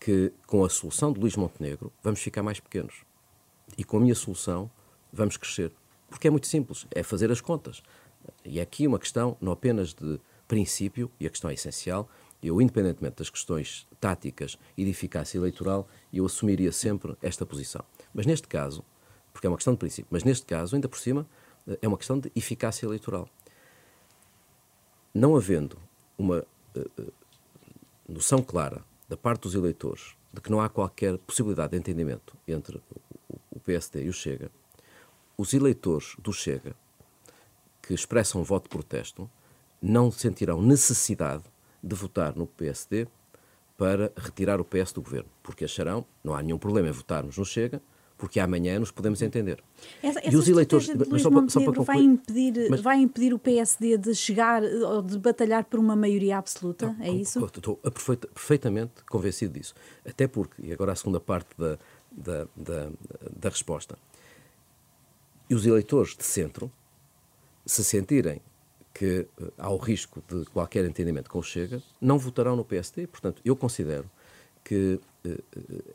que 0.00 0.32
com 0.46 0.64
a 0.64 0.70
solução 0.70 1.12
de 1.12 1.20
Luís 1.20 1.36
Montenegro 1.36 1.92
vamos 2.02 2.20
ficar 2.20 2.42
mais 2.42 2.60
pequenos. 2.60 2.94
E 3.76 3.84
com 3.84 3.98
a 3.98 4.00
minha 4.00 4.14
solução 4.14 4.70
vamos 5.12 5.36
crescer. 5.36 5.70
Porque 6.08 6.28
é 6.28 6.30
muito 6.30 6.46
simples, 6.46 6.86
é 6.90 7.02
fazer 7.02 7.30
as 7.30 7.40
contas. 7.40 7.82
E 8.44 8.58
é 8.58 8.62
aqui 8.62 8.86
uma 8.86 8.98
questão 8.98 9.36
não 9.40 9.52
apenas 9.52 9.92
de 9.92 10.20
princípio, 10.46 11.10
e 11.18 11.26
a 11.26 11.30
questão 11.30 11.50
é 11.50 11.54
essencial, 11.54 12.08
eu, 12.42 12.60
independentemente 12.60 13.16
das 13.16 13.30
questões 13.30 13.86
táticas 13.98 14.58
e 14.76 14.84
de 14.84 14.90
eficácia 14.90 15.38
eleitoral, 15.38 15.88
eu 16.12 16.26
assumiria 16.26 16.70
sempre 16.70 17.16
esta 17.22 17.46
posição. 17.46 17.82
Mas 18.12 18.26
neste 18.26 18.46
caso, 18.46 18.84
porque 19.32 19.46
é 19.46 19.50
uma 19.50 19.56
questão 19.56 19.72
de 19.72 19.78
princípio, 19.78 20.08
mas 20.10 20.24
neste 20.24 20.44
caso, 20.44 20.76
ainda 20.76 20.88
por 20.88 20.98
cima, 20.98 21.26
é 21.80 21.88
uma 21.88 21.96
questão 21.96 22.18
de 22.18 22.30
eficácia 22.36 22.84
eleitoral. 22.84 23.28
Não 25.14 25.34
havendo 25.36 25.78
uma 26.18 26.44
uh, 26.76 27.12
noção 28.06 28.42
clara 28.42 28.84
da 29.08 29.16
parte 29.16 29.42
dos 29.42 29.54
eleitores 29.54 30.14
de 30.32 30.40
que 30.40 30.50
não 30.50 30.60
há 30.60 30.68
qualquer 30.68 31.16
possibilidade 31.18 31.70
de 31.70 31.78
entendimento 31.78 32.36
entre 32.46 32.82
o 33.50 33.60
PSD 33.60 34.04
e 34.04 34.08
o 34.08 34.12
Chega, 34.12 34.50
os 35.36 35.52
eleitores 35.54 36.14
do 36.18 36.32
Chega 36.32 36.74
que 37.82 37.94
expressam 37.94 38.42
voto 38.42 38.64
de 38.64 38.70
protesto 38.70 39.30
não 39.80 40.10
sentirão 40.10 40.62
necessidade 40.62 41.44
de 41.82 41.94
votar 41.94 42.34
no 42.34 42.46
PSD 42.46 43.06
para 43.76 44.12
retirar 44.16 44.60
o 44.60 44.64
PS 44.64 44.92
do 44.92 45.02
governo, 45.02 45.28
porque 45.42 45.64
acharão 45.64 46.06
não 46.22 46.34
há 46.34 46.42
nenhum 46.42 46.58
problema 46.58 46.88
em 46.88 46.92
votarmos 46.92 47.36
no 47.36 47.44
Chega, 47.44 47.82
porque 48.16 48.38
amanhã 48.38 48.78
nos 48.78 48.90
podemos 48.90 49.20
entender. 49.20 49.62
Essa, 50.02 50.20
essa 50.20 50.30
e 50.30 50.36
os 50.36 50.48
eleitores 50.48 50.86
de 50.86 50.94
Luís 50.94 51.22
só, 51.22 51.28
só 51.48 51.60
para 51.60 51.74
concluir, 51.74 51.84
vai 51.84 51.98
impedir 52.00 52.70
mas, 52.70 52.80
vai 52.80 52.96
impedir 52.98 53.34
o 53.34 53.38
PSD 53.38 53.98
de 53.98 54.14
chegar 54.14 54.62
ou 54.62 55.02
de 55.02 55.18
batalhar 55.18 55.64
por 55.64 55.80
uma 55.80 55.96
maioria 55.96 56.38
absoluta, 56.38 56.86
não, 56.86 57.04
é 57.04 57.10
isso? 57.10 57.44
Estou 57.44 57.76
perfeitamente 58.32 58.92
convencido 59.10 59.58
disso. 59.58 59.74
Até 60.08 60.28
porque, 60.28 60.62
e 60.62 60.72
agora 60.72 60.92
a 60.92 60.96
segunda 60.96 61.18
parte 61.20 61.48
da, 61.58 61.76
da, 62.10 62.46
da, 62.56 62.90
da 63.36 63.48
resposta, 63.48 63.98
e 65.48 65.54
os 65.54 65.66
eleitores 65.66 66.16
de 66.16 66.24
centro, 66.24 66.70
se 67.66 67.82
sentirem 67.84 68.40
que 68.92 69.26
uh, 69.40 69.52
há 69.58 69.70
o 69.70 69.76
risco 69.76 70.22
de 70.28 70.44
qualquer 70.46 70.84
entendimento 70.84 71.28
com 71.28 71.38
o 71.38 71.42
Chega, 71.42 71.82
não 72.00 72.18
votarão 72.18 72.54
no 72.54 72.64
PSD. 72.64 73.06
Portanto, 73.06 73.42
eu 73.44 73.56
considero 73.56 74.08
que 74.62 75.00
uh, 75.26 75.44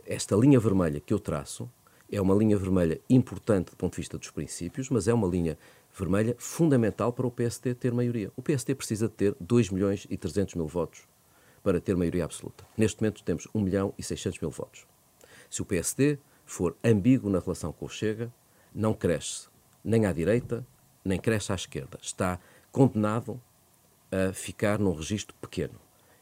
esta 0.05 0.35
linha 0.35 0.59
vermelha 0.59 0.99
que 0.99 1.13
eu 1.13 1.19
traço 1.19 1.69
é 2.11 2.19
uma 2.19 2.35
linha 2.35 2.57
vermelha 2.57 2.99
importante 3.09 3.71
do 3.71 3.77
ponto 3.77 3.93
de 3.93 3.97
vista 3.97 4.17
dos 4.17 4.31
princípios, 4.31 4.89
mas 4.89 5.07
é 5.07 5.13
uma 5.13 5.27
linha 5.27 5.57
vermelha 5.95 6.35
fundamental 6.37 7.13
para 7.13 7.25
o 7.25 7.31
PSD 7.31 7.75
ter 7.75 7.93
maioria. 7.93 8.31
O 8.35 8.41
PSD 8.41 8.75
precisa 8.75 9.07
de 9.07 9.13
ter 9.13 9.35
2 9.39 9.69
milhões 9.69 10.07
e 10.09 10.17
300 10.17 10.55
mil 10.55 10.67
votos 10.67 11.07
para 11.63 11.79
ter 11.79 11.95
maioria 11.95 12.25
absoluta. 12.25 12.65
Neste 12.77 13.01
momento 13.01 13.23
temos 13.23 13.47
1 13.53 13.61
milhão 13.61 13.93
e 13.97 14.03
600 14.03 14.39
mil 14.39 14.49
votos. 14.49 14.85
Se 15.49 15.61
o 15.61 15.65
PSD 15.65 16.17
for 16.45 16.75
ambíguo 16.83 17.29
na 17.29 17.39
relação 17.39 17.71
com 17.71 17.85
o 17.85 17.89
Chega, 17.89 18.31
não 18.79 18.93
cresce 18.93 19.49
nem 19.83 20.05
à 20.05 20.13
direita, 20.13 20.65
nem 21.03 21.19
cresce 21.19 21.51
à 21.51 21.55
esquerda. 21.55 21.99
Está 22.01 22.39
condenado 22.71 23.41
a 24.11 24.31
ficar 24.31 24.79
num 24.79 24.93
registro 24.93 25.35
pequeno. 25.41 25.79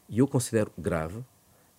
E 0.08 0.18
eu 0.18 0.26
considero 0.26 0.72
grave 0.76 1.24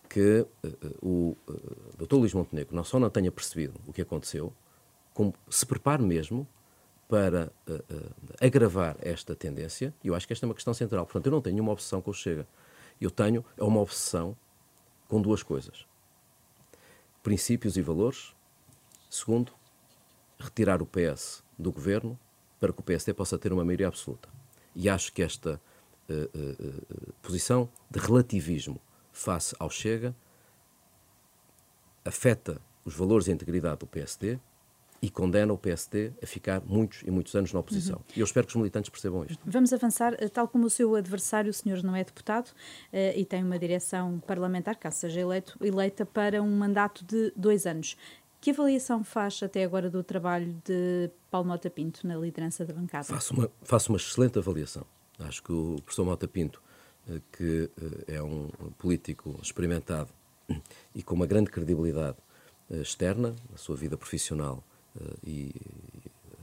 que 0.08 0.46
uh, 0.64 1.06
o 1.06 1.38
uh, 1.48 2.06
Dr. 2.06 2.16
Luís 2.16 2.34
Montenegro 2.34 2.76
não 2.76 2.84
só 2.84 2.98
não 2.98 3.10
tenha 3.10 3.32
percebido 3.32 3.80
o 3.86 3.94
que 3.94 4.02
aconteceu, 4.02 4.54
como 5.14 5.34
se 5.50 5.66
prepare 5.66 6.02
mesmo 6.02 6.48
para 7.08 7.52
uh, 7.68 8.14
agravar 8.40 8.96
esta 9.02 9.36
tendência. 9.36 9.94
E 10.04 10.08
eu 10.08 10.16
acho 10.16 10.26
que 10.26 10.34
esta 10.34 10.46
é 10.46 10.48
uma 10.48 10.56
questão 10.56 10.74
central. 10.74 11.06
Portanto, 11.06 11.26
eu 11.26 11.32
não 11.32 11.42
tenho 11.42 11.62
uma 11.62 11.74
obsessão 11.74 12.02
com 12.02 12.12
o 12.12 12.14
Chega. 12.14 12.48
Eu 13.02 13.12
tenho 13.12 13.44
é 13.58 13.64
uma 13.64 13.82
obsessão 13.82 14.36
com 15.08 15.22
duas 15.22 15.44
coisas: 15.44 15.86
princípios 17.22 17.76
e 17.76 17.82
valores. 17.82 18.34
Segundo, 19.10 19.52
retirar 20.40 20.82
o 20.82 20.86
PS 20.86 21.44
do 21.58 21.72
governo 21.72 22.18
para 22.60 22.74
que 22.74 22.80
o 22.80 22.84
PSD 22.84 23.14
possa 23.14 23.38
ter 23.38 23.52
uma 23.52 23.64
maioria 23.64 23.88
absoluta. 23.88 24.30
E 24.76 24.90
acho 24.90 25.12
que 25.12 25.22
esta 25.22 25.60
uh, 26.10 26.14
uh, 26.14 27.14
posição 27.22 27.70
de 27.90 28.00
relativismo 28.00 28.80
face 29.12 29.56
ao 29.60 29.70
Chega 29.70 30.16
afeta 32.06 32.62
os 32.86 32.96
valores 32.96 33.28
e 33.28 33.32
a 33.32 33.34
integridade 33.34 33.80
do 33.80 33.88
PSD 33.88 34.40
e 35.02 35.10
condena 35.10 35.54
o 35.54 35.58
PSD 35.58 36.12
a 36.22 36.26
ficar 36.26 36.62
muitos 36.66 37.04
e 37.04 37.12
muitos 37.12 37.34
anos 37.34 37.54
na 37.54 37.60
oposição. 37.60 37.98
Uhum. 37.98 38.14
E 38.18 38.20
eu 38.20 38.26
espero 38.26 38.46
que 38.46 38.52
os 38.52 38.58
militantes 38.58 38.90
percebam 38.90 39.26
isto. 39.30 39.42
Vamos 39.46 39.72
avançar, 39.72 40.14
tal 40.30 40.48
como 40.48 40.66
o 40.66 40.70
seu 40.70 40.94
adversário, 40.96 41.50
o 41.50 41.54
senhor 41.54 41.82
não 41.84 41.96
é 41.96 42.04
deputado 42.04 42.52
e 43.16 43.24
tem 43.24 43.42
uma 43.42 43.58
direção 43.58 44.20
parlamentar, 44.28 44.76
caso 44.76 44.98
seja 44.98 45.22
eleito, 45.22 45.58
eleita 45.62 46.06
para 46.06 46.42
um 46.42 46.52
mandato 46.58 47.06
de 47.06 47.32
dois 47.34 47.66
anos. 47.66 47.96
Que 48.42 48.52
avaliação 48.52 49.04
faz 49.04 49.42
até 49.44 49.64
agora 49.64 49.90
do 49.90 50.02
trabalho 50.02 50.56
de 50.64 51.10
Paulo 51.30 51.48
Mota 51.48 51.70
Pinto 51.70 52.08
na 52.08 52.16
liderança 52.16 52.66
da 52.66 52.74
bancada? 52.74 53.04
Faço 53.04 53.34
uma, 53.34 53.52
faço 53.64 53.92
uma 53.92 53.98
excelente 53.98 54.38
avaliação. 54.40 54.86
Acho 55.20 55.44
que 55.44 55.52
o 55.52 55.76
professor 55.84 56.06
Mota 56.06 56.28
Pinto, 56.28 56.62
uh, 57.10 57.22
que 57.32 57.70
uh, 57.78 58.04
é 58.08 58.24
um 58.24 58.48
político 58.78 59.38
experimentado 59.44 60.10
e 60.96 61.04
com 61.04 61.16
uma 61.16 61.26
grande 61.26 61.50
credibilidade 61.50 62.18
externa 62.70 63.36
na 63.50 63.58
sua 63.58 63.76
vida 63.76 63.98
profissional 63.98 64.64
eh, 64.96 65.16
e 65.26 65.52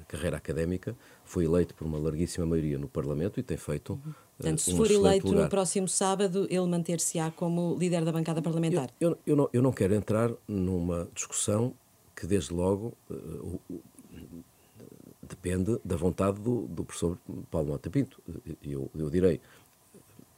carreira 0.09 0.37
académica, 0.37 0.97
foi 1.25 1.45
eleito 1.45 1.73
por 1.75 1.87
uma 1.87 1.99
larguíssima 1.99 2.45
maioria 2.47 2.79
no 2.79 2.89
Parlamento 2.89 3.39
e 3.39 3.43
tem 3.43 3.57
feito. 3.57 3.93
Uhum. 3.93 4.13
Portanto, 4.37 4.61
se 4.61 4.73
um 4.73 4.77
for 4.77 4.91
eleito 4.91 5.29
lugar. 5.29 5.45
no 5.45 5.49
próximo 5.49 5.89
sábado, 5.89 6.47
ele 6.51 6.67
manter-se-á 6.67 7.31
como 7.31 7.77
líder 7.79 8.05
da 8.05 8.13
bancada 8.13 8.43
parlamentar? 8.43 8.91
Eu, 9.01 9.11
eu, 9.11 9.19
eu, 9.27 9.37
não, 9.37 9.51
eu 9.53 9.63
não 9.63 9.73
quero 9.73 9.95
entrar 9.95 10.31
numa 10.49 11.09
discussão 11.15 11.75
que, 12.17 12.27
desde 12.27 12.53
logo, 12.53 12.95
uh, 13.11 13.61
uh, 13.71 13.83
depende 15.23 15.79
da 15.85 15.97
vontade 15.97 16.41
do, 16.41 16.63
do 16.63 16.85
professor 16.85 17.19
Paulo 17.51 17.69
Mota 17.69 17.91
Pinto. 17.91 18.21
Eu, 18.63 18.91
eu 18.97 19.11
direi, 19.11 19.41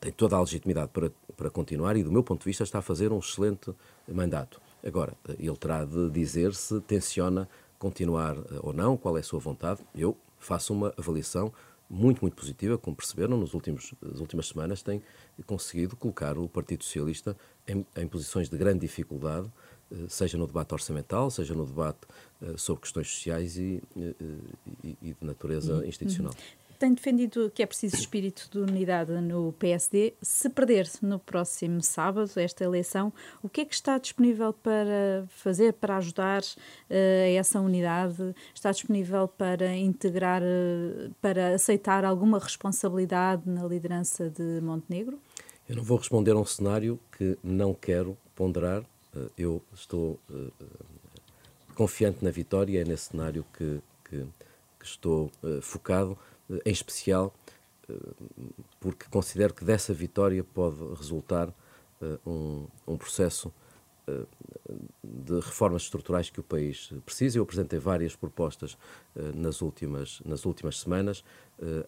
tem 0.00 0.12
toda 0.12 0.36
a 0.36 0.40
legitimidade 0.40 0.90
para, 0.92 1.10
para 1.36 1.50
continuar 1.50 1.96
e, 1.96 2.02
do 2.02 2.12
meu 2.12 2.22
ponto 2.22 2.40
de 2.40 2.46
vista, 2.46 2.64
está 2.64 2.80
a 2.80 2.82
fazer 2.82 3.12
um 3.12 3.18
excelente 3.18 3.72
mandato. 4.06 4.60
Agora, 4.84 5.14
ele 5.38 5.56
terá 5.56 5.84
de 5.84 6.10
dizer 6.10 6.54
se 6.54 6.80
tenciona 6.82 7.48
continuar 7.78 8.36
eh, 8.36 8.60
ou 8.62 8.72
não, 8.72 8.96
qual 8.96 9.16
é 9.16 9.20
a 9.20 9.24
sua 9.24 9.40
vontade. 9.40 9.80
Eu 9.94 10.16
faço 10.38 10.72
uma 10.72 10.92
avaliação 10.96 11.52
muito, 11.88 12.20
muito 12.20 12.34
positiva, 12.34 12.76
como 12.76 12.94
perceberam, 12.94 13.36
nos 13.36 13.54
últimos, 13.54 13.94
nas 14.02 14.20
últimas 14.20 14.48
semanas 14.48 14.82
tem 14.82 15.02
conseguido 15.46 15.96
colocar 15.96 16.36
o 16.36 16.48
Partido 16.48 16.84
Socialista 16.84 17.36
em, 17.66 17.84
em 17.96 18.06
posições 18.06 18.48
de 18.48 18.56
grande 18.56 18.80
dificuldade, 18.80 19.46
eh, 19.46 19.50
seja 20.08 20.36
no 20.36 20.46
debate 20.46 20.72
orçamental, 20.74 21.30
seja 21.30 21.54
no 21.54 21.66
debate 21.66 22.00
eh, 22.42 22.54
sobre 22.56 22.82
questões 22.82 23.08
sociais 23.08 23.56
e, 23.56 23.82
e, 23.96 24.96
e 25.02 25.14
de 25.14 25.26
natureza 25.26 25.74
uhum. 25.74 25.84
institucional. 25.84 26.32
Tem 26.78 26.94
defendido 26.94 27.50
que 27.52 27.60
é 27.60 27.66
preciso 27.66 27.96
espírito 27.96 28.48
de 28.52 28.58
unidade 28.58 29.10
no 29.20 29.52
PSD. 29.54 30.14
Se 30.22 30.48
perder 30.48 30.88
no 31.02 31.18
próximo 31.18 31.82
sábado 31.82 32.30
esta 32.36 32.62
eleição, 32.62 33.12
o 33.42 33.48
que 33.48 33.62
é 33.62 33.64
que 33.64 33.74
está 33.74 33.98
disponível 33.98 34.52
para 34.52 35.26
fazer, 35.28 35.72
para 35.72 35.96
ajudar 35.96 36.40
uh, 36.42 37.36
essa 37.36 37.58
unidade? 37.60 38.32
Está 38.54 38.70
disponível 38.70 39.26
para 39.26 39.76
integrar, 39.76 40.40
uh, 40.40 41.12
para 41.20 41.56
aceitar 41.56 42.04
alguma 42.04 42.38
responsabilidade 42.38 43.42
na 43.44 43.66
liderança 43.66 44.30
de 44.30 44.60
Montenegro? 44.62 45.18
Eu 45.68 45.74
não 45.74 45.82
vou 45.82 45.98
responder 45.98 46.30
a 46.30 46.36
um 46.36 46.44
cenário 46.44 47.00
que 47.10 47.36
não 47.42 47.74
quero 47.74 48.16
ponderar. 48.36 48.84
Uh, 49.26 49.30
eu 49.36 49.62
estou 49.74 50.20
confiante 51.74 52.24
na 52.24 52.30
vitória, 52.30 52.80
é 52.80 52.84
nesse 52.84 53.10
cenário 53.10 53.44
que, 53.56 53.80
que, 54.04 54.26
que 54.78 54.84
estou 54.84 55.30
focado 55.62 56.18
em 56.64 56.72
especial 56.72 57.32
eh, 57.88 57.94
porque 58.78 59.06
considero 59.10 59.54
que 59.54 59.64
dessa 59.64 59.92
vitória 59.92 60.44
pode 60.44 60.76
resultar 60.94 61.52
eh, 62.00 62.18
um, 62.26 62.66
um 62.86 62.96
processo 62.96 63.52
eh, 64.06 64.24
de 65.02 65.34
reformas 65.40 65.82
estruturais 65.82 66.30
que 66.30 66.40
o 66.40 66.42
país 66.42 66.90
precisa. 67.04 67.38
Eu 67.38 67.42
apresentei 67.42 67.78
várias 67.78 68.14
propostas 68.14 68.76
nas 69.34 69.62
últimas, 69.62 70.20
nas 70.24 70.44
últimas 70.44 70.78
semanas. 70.78 71.24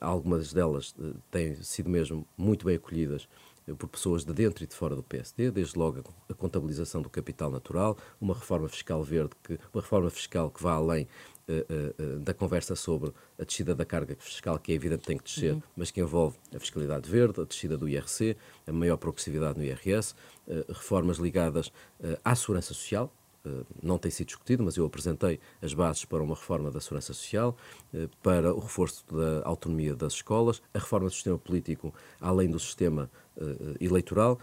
Algumas 0.00 0.52
delas 0.52 0.94
têm 1.30 1.54
sido 1.62 1.88
mesmo 1.88 2.26
muito 2.36 2.66
bem 2.66 2.76
acolhidas 2.76 3.28
por 3.76 3.88
pessoas 3.88 4.24
de 4.24 4.32
dentro 4.32 4.64
e 4.64 4.66
de 4.66 4.74
fora 4.74 4.94
do 4.96 5.02
PSD, 5.02 5.50
desde 5.50 5.78
logo 5.78 6.02
a 6.28 6.34
contabilização 6.34 7.02
do 7.02 7.08
capital 7.10 7.50
natural, 7.50 7.96
uma 8.20 8.34
reforma 8.34 8.68
fiscal 8.68 9.02
verde, 9.02 9.30
que, 9.42 9.58
uma 9.72 9.82
reforma 9.82 10.10
fiscal 10.10 10.50
que 10.50 10.62
vá 10.62 10.72
além 10.72 11.06
uh, 11.48 12.16
uh, 12.16 12.18
da 12.20 12.32
conversa 12.32 12.76
sobre 12.76 13.12
a 13.38 13.44
descida 13.44 13.74
da 13.74 13.84
carga 13.84 14.16
fiscal, 14.18 14.58
que 14.58 14.72
é 14.72 14.74
evidente 14.74 15.02
que 15.02 15.06
tem 15.06 15.18
que 15.18 15.24
descer, 15.24 15.54
uhum. 15.54 15.62
mas 15.76 15.90
que 15.90 16.00
envolve 16.00 16.36
a 16.54 16.58
fiscalidade 16.58 17.10
verde, 17.10 17.40
a 17.40 17.44
descida 17.44 17.76
do 17.76 17.88
IRC, 17.88 18.36
a 18.66 18.72
maior 18.72 18.96
progressividade 18.96 19.58
no 19.58 19.64
IRS, 19.64 20.14
uh, 20.46 20.72
reformas 20.72 21.18
ligadas 21.18 21.72
à 22.24 22.34
segurança 22.34 22.72
social, 22.72 23.12
não 23.82 23.96
tem 23.96 24.10
sido 24.10 24.26
discutido, 24.26 24.62
mas 24.62 24.76
eu 24.76 24.84
apresentei 24.84 25.40
as 25.62 25.72
bases 25.72 26.04
para 26.04 26.22
uma 26.22 26.34
reforma 26.34 26.70
da 26.70 26.78
segurança 26.78 27.14
social, 27.14 27.56
para 28.22 28.54
o 28.54 28.58
reforço 28.58 29.02
da 29.10 29.48
autonomia 29.48 29.94
das 29.94 30.12
escolas, 30.12 30.60
a 30.74 30.78
reforma 30.78 31.08
do 31.08 31.14
sistema 31.14 31.38
político, 31.38 31.94
além 32.20 32.50
do 32.50 32.58
sistema 32.58 33.10
eleitoral, 33.80 34.38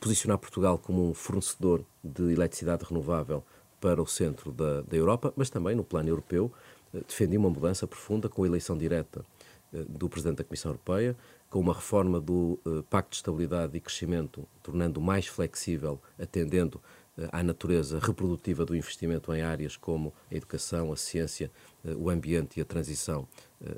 posicionar 0.00 0.38
Portugal 0.38 0.78
como 0.78 1.10
um 1.10 1.14
fornecedor 1.14 1.84
de 2.02 2.32
eletricidade 2.32 2.84
renovável 2.84 3.44
para 3.80 4.02
o 4.02 4.06
centro 4.06 4.52
da, 4.52 4.82
da 4.82 4.96
Europa, 4.96 5.32
mas 5.36 5.50
também 5.50 5.74
no 5.74 5.84
plano 5.84 6.08
europeu 6.08 6.52
eh, 6.94 7.02
defendi 7.06 7.36
uma 7.36 7.50
mudança 7.50 7.86
profunda 7.86 8.28
com 8.28 8.42
a 8.42 8.46
eleição 8.46 8.76
direta 8.76 9.24
eh, 9.72 9.84
do 9.88 10.08
Presidente 10.08 10.38
da 10.38 10.44
Comissão 10.44 10.70
Europeia, 10.70 11.16
com 11.48 11.60
uma 11.60 11.72
reforma 11.72 12.20
do 12.20 12.58
uh, 12.66 12.82
Pacto 12.90 13.10
de 13.10 13.16
Estabilidade 13.16 13.76
e 13.76 13.80
Crescimento, 13.80 14.46
tornando 14.62 15.00
mais 15.00 15.28
flexível, 15.28 16.00
atendendo 16.18 16.80
uh, 17.16 17.28
à 17.30 17.42
natureza 17.42 18.00
reprodutiva 18.00 18.64
do 18.64 18.74
investimento 18.74 19.32
em 19.32 19.42
áreas 19.42 19.76
como 19.76 20.12
a 20.30 20.34
educação, 20.34 20.92
a 20.92 20.96
ciência, 20.96 21.50
uh, 21.84 21.96
o 21.96 22.10
ambiente 22.10 22.58
e 22.58 22.62
a 22.62 22.64
transição 22.64 23.28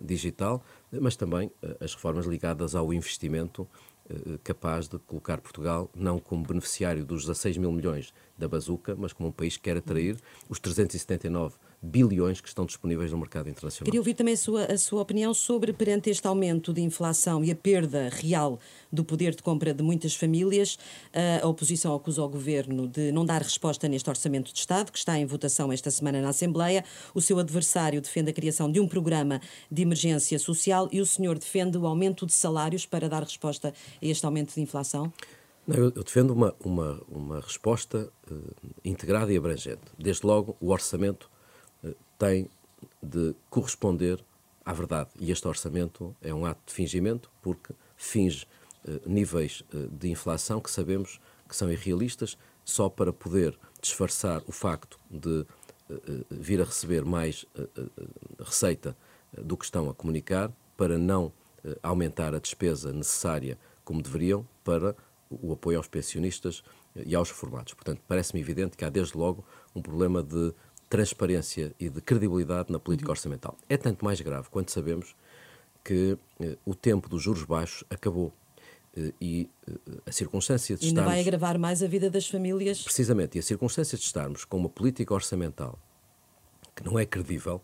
digital, 0.02 0.60
mas 0.90 1.14
também 1.14 1.52
as 1.78 1.94
reformas 1.94 2.26
ligadas 2.26 2.74
ao 2.74 2.92
investimento 2.92 3.68
capaz 4.42 4.88
de 4.88 4.98
colocar 4.98 5.40
Portugal 5.40 5.90
não 5.94 6.18
como 6.18 6.46
beneficiário 6.46 7.04
dos 7.04 7.22
16 7.22 7.56
mil 7.58 7.72
milhões 7.72 8.12
da 8.36 8.48
bazuca, 8.48 8.96
mas 8.96 9.12
como 9.12 9.28
um 9.28 9.32
país 9.32 9.56
que 9.56 9.64
quer 9.64 9.76
atrair 9.76 10.16
os 10.48 10.58
379 10.58 11.56
bilhões 11.80 12.40
que 12.40 12.48
estão 12.48 12.66
disponíveis 12.66 13.12
no 13.12 13.18
mercado 13.18 13.48
internacional. 13.48 13.84
Queria 13.84 14.00
ouvir 14.00 14.14
também 14.14 14.34
a 14.34 14.36
sua, 14.36 14.64
a 14.64 14.78
sua 14.78 15.00
opinião 15.00 15.32
sobre, 15.32 15.72
perante 15.72 16.10
este 16.10 16.26
aumento 16.26 16.72
de 16.72 16.80
inflação 16.80 17.44
e 17.44 17.50
a 17.50 17.56
perda 17.56 18.08
real 18.08 18.58
do 18.92 19.04
poder 19.04 19.34
de 19.34 19.42
compra 19.42 19.72
de 19.72 19.82
muitas 19.82 20.14
famílias, 20.14 20.78
a 21.42 21.46
oposição 21.46 21.94
acusa 21.94 22.22
o 22.22 22.28
governo 22.28 22.88
de 22.88 23.12
não 23.12 23.24
dar 23.24 23.42
resposta 23.42 23.86
neste 23.88 24.08
orçamento 24.08 24.52
de 24.52 24.58
Estado, 24.58 24.90
que 24.90 24.98
está 24.98 25.18
em 25.18 25.26
votação 25.26 25.72
esta 25.72 25.90
semana 25.90 26.20
na 26.20 26.30
Assembleia. 26.30 26.84
O 27.14 27.20
seu 27.20 27.38
adversário 27.38 28.00
defende 28.00 28.30
a 28.30 28.32
criação 28.32 28.70
de 28.70 28.80
um 28.80 28.88
programa 28.88 29.40
de 29.70 29.82
emergência 29.82 30.38
social 30.38 30.88
e 30.90 31.00
o 31.00 31.06
senhor 31.06 31.38
defende 31.38 31.78
o 31.78 31.86
aumento 31.86 32.26
de 32.26 32.32
salários 32.32 32.86
para 32.86 33.08
dar 33.08 33.22
resposta 33.22 33.68
a 33.68 33.72
este 34.06 34.24
aumento 34.24 34.54
de 34.54 34.60
inflação? 34.60 35.12
Não, 35.66 35.76
eu, 35.76 35.92
eu, 35.94 36.02
defendo 36.02 36.30
uma, 36.30 36.54
uma, 36.64 37.02
uma 37.08 37.40
resposta 37.40 38.10
uh, 38.30 38.54
integrada 38.82 39.30
e 39.32 39.36
abrangente. 39.36 39.82
Desde 39.98 40.26
logo, 40.26 40.56
o 40.60 40.70
orçamento 40.70 41.30
tem 42.18 42.50
de 43.02 43.34
corresponder 43.48 44.22
à 44.64 44.72
verdade. 44.72 45.10
E 45.18 45.30
este 45.30 45.46
orçamento 45.46 46.14
é 46.20 46.34
um 46.34 46.44
ato 46.44 46.60
de 46.66 46.72
fingimento, 46.72 47.30
porque 47.40 47.72
finge 47.96 48.46
uh, 48.84 49.08
níveis 49.08 49.62
de 49.92 50.10
inflação 50.10 50.60
que 50.60 50.70
sabemos 50.70 51.20
que 51.48 51.56
são 51.56 51.70
irrealistas, 51.70 52.36
só 52.64 52.88
para 52.88 53.12
poder 53.12 53.58
disfarçar 53.80 54.42
o 54.46 54.52
facto 54.52 55.00
de 55.10 55.46
vir 56.30 56.60
a 56.60 56.64
receber 56.64 57.02
mais 57.02 57.46
receita 58.38 58.94
do 59.32 59.56
que 59.56 59.64
estão 59.64 59.88
a 59.88 59.94
comunicar 59.94 60.52
para 60.76 60.98
não 60.98 61.32
aumentar 61.82 62.34
a 62.34 62.38
despesa 62.38 62.92
necessária 62.92 63.58
como 63.84 64.02
deveriam 64.02 64.46
para 64.62 64.94
o 65.30 65.52
apoio 65.52 65.78
aos 65.78 65.88
pensionistas 65.88 66.62
e 66.94 67.14
aos 67.14 67.30
reformados. 67.30 67.72
Portanto, 67.74 68.02
parece-me 68.06 68.40
evidente 68.40 68.76
que 68.76 68.84
há 68.84 68.90
desde 68.90 69.16
logo 69.16 69.44
um 69.74 69.80
problema 69.80 70.22
de 70.22 70.52
transparência 70.88 71.74
e 71.78 71.88
de 71.88 72.00
credibilidade 72.00 72.72
na 72.72 72.78
política 72.78 73.08
uhum. 73.08 73.12
orçamental. 73.12 73.56
É 73.68 73.76
tanto 73.76 74.04
mais 74.04 74.20
grave 74.20 74.48
quando 74.50 74.70
sabemos 74.70 75.14
que 75.84 76.18
eh, 76.40 76.56
o 76.64 76.74
tempo 76.74 77.08
dos 77.08 77.22
juros 77.22 77.44
baixos 77.44 77.84
acabou. 77.90 78.32
Eh, 78.96 79.12
e 79.20 79.50
eh, 79.66 79.72
a 80.06 80.12
circunstância 80.12 80.76
de 80.76 80.84
estarmos. 80.86 81.00
Ainda 81.00 81.10
vai 81.10 81.20
agravar 81.20 81.58
mais 81.58 81.82
a 81.82 81.86
vida 81.86 82.10
das 82.10 82.28
famílias. 82.28 82.82
Precisamente, 82.82 83.36
e 83.36 83.38
a 83.38 83.42
circunstância 83.42 83.96
de 83.96 84.04
estarmos 84.04 84.44
com 84.44 84.56
uma 84.56 84.68
política 84.68 85.14
orçamental 85.14 85.78
que 86.74 86.84
não 86.84 86.98
é 86.98 87.04
credível 87.04 87.60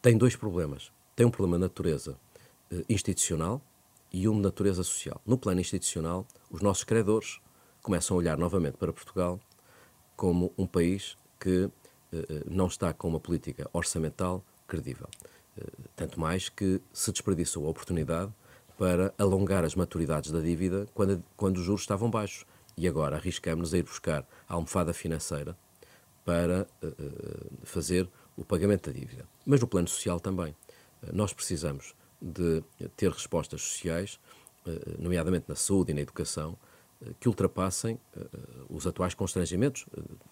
tem 0.00 0.16
dois 0.16 0.36
problemas. 0.36 0.92
Tem 1.16 1.26
um 1.26 1.30
problema 1.30 1.56
de 1.56 1.62
natureza 1.62 2.16
institucional 2.88 3.60
e 4.12 4.28
um 4.28 4.34
de 4.34 4.42
natureza 4.42 4.82
social. 4.84 5.20
No 5.26 5.36
plano 5.36 5.60
institucional, 5.60 6.26
os 6.50 6.60
nossos 6.60 6.84
credores 6.84 7.40
começam 7.82 8.16
a 8.16 8.18
olhar 8.18 8.38
novamente 8.38 8.76
para 8.76 8.92
Portugal 8.92 9.40
como 10.16 10.52
um 10.58 10.66
país 10.66 11.16
que 11.38 11.64
eh, 11.64 11.64
eh, 11.64 11.70
não 12.50 12.66
está 12.66 12.92
com 12.92 13.08
uma 13.08 13.20
política 13.20 13.68
orçamental 13.72 14.44
credível. 14.66 15.08
Eh, 15.56 15.64
tanto 15.96 16.20
mais 16.20 16.48
que 16.48 16.80
se 16.92 17.10
desperdiçou 17.10 17.66
a 17.66 17.70
oportunidade 17.70 18.32
para 18.76 19.12
alongar 19.18 19.64
as 19.64 19.74
maturidades 19.74 20.30
da 20.30 20.40
dívida 20.40 20.86
quando, 20.94 21.22
quando 21.36 21.56
os 21.56 21.64
juros 21.64 21.80
estavam 21.80 22.10
baixos. 22.10 22.44
E 22.76 22.86
agora 22.86 23.16
arriscamos-nos 23.16 23.74
a 23.74 23.78
ir 23.78 23.82
buscar 23.82 24.26
a 24.48 24.54
almofada 24.54 24.94
financeira 24.94 25.56
para 26.24 26.64
fazer 27.64 28.08
o 28.36 28.44
pagamento 28.44 28.88
da 28.88 28.96
dívida. 28.96 29.26
Mas 29.44 29.60
no 29.60 29.66
plano 29.66 29.88
social 29.88 30.20
também. 30.20 30.54
nós 31.12 31.32
precisamos 31.32 31.92
de 32.22 32.62
ter 32.96 33.10
respostas 33.10 33.62
sociais, 33.62 34.20
nomeadamente 34.96 35.46
na 35.48 35.56
saúde 35.56 35.90
e 35.90 35.94
na 35.94 36.02
educação, 36.02 36.56
que 37.20 37.28
ultrapassem 37.28 37.98
os 38.68 38.86
atuais 38.86 39.14
constrangimentos. 39.14 39.86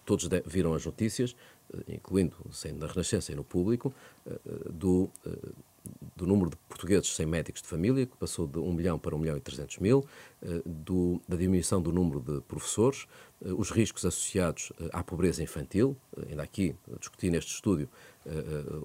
todos 0.05 0.27
viram 0.45 0.73
as 0.73 0.85
notícias 0.85 1.35
eh, 1.73 1.95
incluindo 1.95 2.35
sendo 2.51 2.79
na 2.79 2.87
Renascença 2.87 3.31
e 3.31 3.35
no 3.35 3.43
público, 3.43 3.93
eh, 4.25 4.39
eh, 4.45 4.71
do, 4.71 5.09
do 6.15 6.25
número 6.25 6.49
de 6.49 6.57
portugueses 6.69 7.15
sem 7.15 7.25
médicos 7.25 7.61
de 7.61 7.67
família, 7.67 8.05
que 8.05 8.15
passou 8.17 8.47
de 8.47 8.59
1 8.59 8.73
milhão 8.73 8.99
para 8.99 9.15
1 9.15 9.19
milhão 9.19 9.37
e 9.37 9.41
300 9.41 9.77
mil, 9.79 10.05
do, 10.65 11.21
da 11.27 11.35
diminuição 11.35 11.81
do 11.81 11.91
número 11.91 12.21
de 12.21 12.41
professores, 12.41 13.05
os 13.41 13.69
riscos 13.69 14.05
associados 14.05 14.71
à 14.91 15.03
pobreza 15.03 15.43
infantil, 15.43 15.95
ainda 16.29 16.43
aqui 16.43 16.75
discuti 16.99 17.29
neste 17.29 17.53
estúdio 17.53 17.89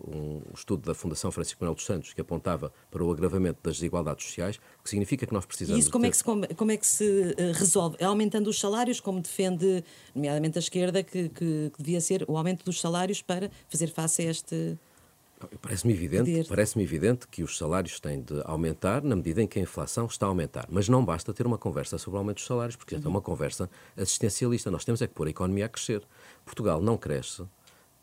um 0.06 0.42
estudo 0.54 0.86
da 0.86 0.94
Fundação 0.94 1.30
Francisco 1.32 1.62
Manuel 1.62 1.74
dos 1.74 1.84
Santos 1.84 2.12
que 2.12 2.20
apontava 2.20 2.72
para 2.90 3.02
o 3.02 3.10
agravamento 3.10 3.58
das 3.62 3.76
desigualdades 3.76 4.26
sociais, 4.26 4.56
o 4.78 4.82
que 4.84 4.90
significa 4.90 5.26
que 5.26 5.32
nós 5.32 5.44
precisamos... 5.44 5.78
E 5.78 5.80
isso 5.80 5.90
como, 5.90 6.02
ter... 6.02 6.08
é, 6.08 6.10
que 6.10 6.16
se, 6.16 6.54
como 6.54 6.70
é 6.70 6.76
que 6.76 6.86
se 6.86 7.34
resolve? 7.54 7.96
É 7.98 8.04
aumentando 8.04 8.48
os 8.48 8.60
salários, 8.60 9.00
como 9.00 9.20
defende, 9.20 9.82
nomeadamente 10.14 10.58
a 10.58 10.60
esquerda, 10.60 11.02
que, 11.02 11.28
que, 11.28 11.72
que 11.74 11.82
devia 11.82 12.00
ser 12.00 12.24
o 12.28 12.36
aumento 12.36 12.64
dos 12.64 12.80
salários 12.80 13.20
para 13.20 13.50
fazer 13.68 13.88
face 13.88 14.22
a 14.22 14.30
este. 14.30 14.78
Parece-me 15.60 15.92
evidente, 15.92 16.48
parece 16.48 16.80
evidente 16.80 17.26
que 17.28 17.42
os 17.42 17.56
salários 17.56 17.98
têm 18.00 18.20
de 18.20 18.40
aumentar 18.44 19.02
na 19.02 19.16
medida 19.16 19.42
em 19.42 19.46
que 19.46 19.58
a 19.58 19.62
inflação 19.62 20.06
está 20.06 20.26
a 20.26 20.28
aumentar. 20.28 20.66
Mas 20.70 20.88
não 20.88 21.04
basta 21.04 21.32
ter 21.32 21.46
uma 21.46 21.58
conversa 21.58 21.98
sobre 21.98 22.16
o 22.16 22.18
aumento 22.18 22.36
dos 22.36 22.46
salários, 22.46 22.76
porque 22.76 22.94
uhum. 22.96 23.02
é 23.04 23.08
uma 23.08 23.20
conversa 23.20 23.68
assistencialista. 23.96 24.70
Nós 24.70 24.84
temos 24.84 25.02
é 25.02 25.06
que 25.06 25.14
pôr 25.14 25.26
a 25.26 25.30
economia 25.30 25.66
a 25.66 25.68
crescer. 25.68 26.02
Portugal 26.44 26.80
não 26.80 26.96
cresce 26.96 27.42
uh, 27.42 27.48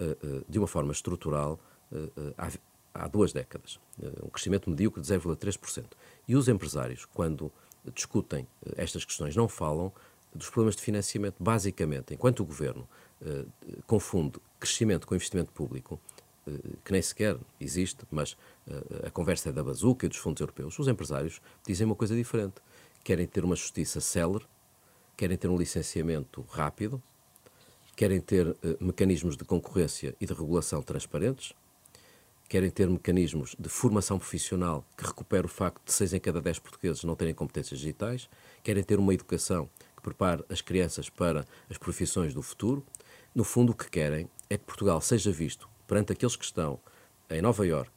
uh, 0.02 0.46
de 0.48 0.58
uma 0.58 0.68
forma 0.68 0.92
estrutural 0.92 1.60
uh, 1.92 2.34
há, 2.38 2.50
há, 2.94 3.08
duas 3.08 3.32
décadas. 3.34 3.80
um 4.24 4.30
crescimento 4.30 4.70
medíocre 4.70 5.02
de 5.02 5.08
0,3%. 5.08 5.86
E 6.28 6.36
os 6.36 6.48
empresários, 6.48 7.06
quando 7.06 7.52
discutem 7.94 8.48
estas 8.76 9.06
questões, 9.06 9.36
não 9.36 9.48
falam 9.48 9.92
dos 10.34 10.50
problemas 10.50 10.76
de 10.76 10.82
financiamento. 10.82 11.36
Basicamente, 11.40 12.14
enquanto 12.14 12.42
o 12.42 12.46
governo 12.46 12.88
confunde 13.88 14.40
crescimento 14.60 15.08
com 15.08 15.16
investimento 15.16 15.52
público, 15.52 16.00
que 16.84 16.92
nem 16.92 17.02
sequer 17.02 17.38
existe, 17.60 18.06
mas 18.12 18.34
uh, 18.68 19.08
a 19.08 19.12
conversa 19.12 19.50
é 19.50 19.52
da 19.52 19.64
bazuca 19.64 20.06
e 20.06 20.10
dos 20.10 20.18
fundos 20.18 20.42
europeus, 20.42 20.78
os 20.78 20.88
empresários 20.88 21.42
dizem 21.66 21.86
uma 21.86 21.96
coisa 21.96 22.16
diferente. 22.16 22.56
Querem 23.04 23.28
ter 23.28 23.44
uma 23.44 23.56
justiça 23.56 24.02
célere, 24.02 24.46
querem 25.16 25.38
ter 25.38 25.50
um 25.50 25.58
licenciamento 25.58 26.46
rápido, 26.50 27.02
querem 27.96 28.22
ter 28.22 28.56
mecanismos 28.80 29.36
de 29.36 29.44
concorrência 29.44 30.16
e 30.22 30.26
de 30.26 30.34
regulação 30.34 30.82
transparentes, 30.82 31.54
querem 32.48 32.70
ter 32.72 32.90
mecanismos 32.90 33.56
de 33.60 33.70
formação 33.70 34.18
profissional 34.18 34.84
que 34.98 35.06
recupere 35.06 35.46
o 35.46 35.50
facto 35.50 35.86
de 35.86 35.94
seis 35.94 36.14
em 36.14 36.20
cada 36.20 36.42
dez 36.42 36.58
portugueses 36.58 37.04
não 37.04 37.16
terem 37.16 37.34
competências 37.34 37.80
digitais, 37.80 38.30
querem 38.64 38.84
ter 38.84 38.98
uma 38.98 39.14
educação 39.14 39.70
que 39.96 40.02
prepare 40.02 40.44
as 40.50 40.62
crianças 40.62 41.10
para 41.10 41.46
as 41.70 41.78
profissões 41.78 42.34
do 42.34 42.42
futuro. 42.42 42.84
No 43.36 43.44
fundo, 43.44 43.74
o 43.74 43.76
que 43.76 43.90
querem 43.90 44.28
é 44.50 44.58
que 44.58 44.64
Portugal 44.64 45.00
seja 45.00 45.32
visto 45.32 45.70
perante 45.90 46.14
aqueles 46.14 46.36
que 46.36 46.46
estão 46.46 46.80
em 47.32 47.42
Nova 47.42 47.66
York 47.66 47.92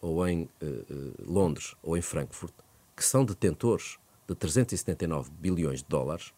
ou 0.00 0.26
em 0.26 0.42
uh, 0.42 1.14
Londres 1.24 1.76
ou 1.80 1.96
em 1.96 2.02
Frankfurt, 2.02 2.52
que 2.96 3.04
são 3.04 3.24
detentores 3.24 3.98
de 4.28 4.34
379 4.34 5.30
bilhões 5.30 5.78
de 5.78 5.88
dólares, 5.88 6.34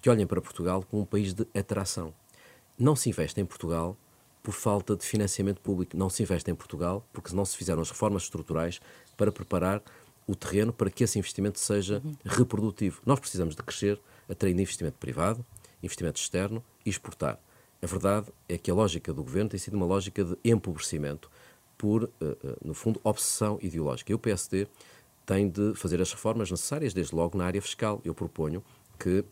que 0.00 0.08
olhem 0.08 0.24
para 0.24 0.40
Portugal 0.40 0.84
como 0.88 1.02
um 1.02 1.04
país 1.04 1.34
de 1.34 1.44
atração. 1.52 2.14
Não 2.78 2.94
se 2.94 3.08
investe 3.08 3.40
em 3.40 3.44
Portugal 3.44 3.96
por 4.40 4.52
falta 4.52 4.94
de 4.94 5.04
financiamento 5.04 5.60
público. 5.60 5.96
Não 5.96 6.08
se 6.08 6.22
investe 6.22 6.48
em 6.48 6.54
Portugal 6.54 7.04
porque 7.12 7.34
não 7.34 7.44
se 7.44 7.56
fizeram 7.56 7.82
as 7.82 7.90
reformas 7.90 8.22
estruturais 8.22 8.80
para 9.16 9.32
preparar 9.32 9.82
o 10.28 10.36
terreno 10.36 10.72
para 10.72 10.90
que 10.90 11.02
esse 11.02 11.18
investimento 11.18 11.58
seja 11.58 12.00
reprodutivo. 12.24 13.02
Nós 13.04 13.18
precisamos 13.18 13.56
de 13.56 13.62
crescer 13.62 14.00
atraindo 14.28 14.60
investimento 14.60 14.96
privado, 14.98 15.44
investimento 15.82 16.20
externo 16.20 16.62
e 16.86 16.90
exportar. 16.90 17.40
A 17.84 17.86
verdade 17.86 18.28
é 18.48 18.56
que 18.56 18.70
a 18.70 18.74
lógica 18.74 19.12
do 19.12 19.22
governo 19.22 19.50
tem 19.50 19.60
sido 19.60 19.74
uma 19.74 19.84
lógica 19.84 20.24
de 20.24 20.38
empobrecimento 20.42 21.30
por, 21.76 22.04
eh, 22.18 22.36
eh, 22.42 22.56
no 22.64 22.72
fundo, 22.72 22.98
obsessão 23.04 23.58
ideológica. 23.60 24.10
E 24.10 24.14
o 24.14 24.18
PSD 24.18 24.66
tem 25.26 25.50
de 25.50 25.74
fazer 25.74 26.00
as 26.00 26.10
reformas 26.10 26.50
necessárias, 26.50 26.94
desde 26.94 27.14
logo 27.14 27.36
na 27.36 27.44
área 27.44 27.60
fiscal. 27.60 28.00
Eu 28.02 28.14
proponho 28.14 28.64
que, 28.98 29.22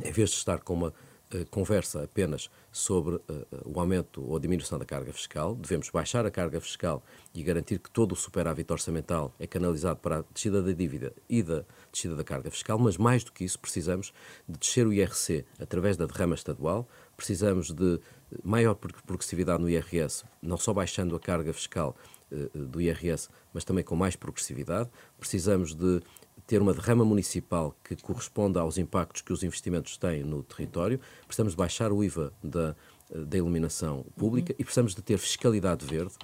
em 0.00 0.12
vez 0.12 0.30
de 0.30 0.36
estar 0.36 0.60
com 0.60 0.74
uma 0.74 0.94
eh, 1.32 1.44
conversa 1.50 2.04
apenas 2.04 2.48
sobre 2.70 3.20
o 3.64 3.80
aumento 3.80 4.24
ou 4.24 4.36
a 4.36 4.38
diminuição 4.38 4.78
da 4.78 4.84
carga 4.84 5.12
fiscal, 5.12 5.56
devemos 5.56 5.90
baixar 5.90 6.24
a 6.24 6.30
carga 6.30 6.60
fiscal 6.60 7.02
e 7.34 7.42
garantir 7.42 7.80
que 7.80 7.90
todo 7.90 8.12
o 8.12 8.16
superávit 8.16 8.72
orçamental 8.72 9.34
é 9.40 9.46
canalizado 9.46 9.98
para 9.98 10.18
a 10.20 10.24
descida 10.32 10.62
da 10.62 10.70
dívida 10.70 11.12
e 11.28 11.42
da 11.42 11.64
descida 11.90 12.14
da 12.14 12.22
carga 12.22 12.48
fiscal, 12.48 12.78
mas 12.78 12.96
mais 12.96 13.24
do 13.24 13.32
que 13.32 13.42
isso, 13.42 13.58
precisamos 13.58 14.12
de 14.48 14.56
descer 14.56 14.86
o 14.86 14.92
IRC 14.92 15.44
através 15.58 15.96
da 15.96 16.06
derrama 16.06 16.36
estadual, 16.36 16.88
precisamos 17.22 17.70
de 17.70 18.00
maior 18.42 18.74
progressividade 18.74 19.62
no 19.62 19.70
IRS, 19.70 20.24
não 20.42 20.56
só 20.56 20.72
baixando 20.72 21.14
a 21.14 21.20
carga 21.20 21.52
fiscal 21.52 21.94
uh, 22.32 22.58
do 22.58 22.80
IRS, 22.80 23.28
mas 23.54 23.64
também 23.64 23.84
com 23.84 23.94
mais 23.94 24.16
progressividade, 24.16 24.90
precisamos 25.20 25.72
de 25.72 26.02
ter 26.48 26.60
uma 26.60 26.74
derrama 26.74 27.04
municipal 27.04 27.76
que 27.84 27.94
corresponda 27.94 28.60
aos 28.60 28.76
impactos 28.76 29.22
que 29.22 29.32
os 29.32 29.44
investimentos 29.44 29.96
têm 29.96 30.24
no 30.24 30.42
território, 30.42 30.98
precisamos 31.24 31.52
de 31.52 31.56
baixar 31.56 31.92
o 31.92 32.02
IVA 32.02 32.32
da, 32.42 32.74
da 33.08 33.38
iluminação 33.38 34.04
pública 34.16 34.52
uhum. 34.52 34.56
e 34.58 34.64
precisamos 34.64 34.92
de 34.92 35.02
ter 35.02 35.16
fiscalidade 35.16 35.86
verde 35.86 36.14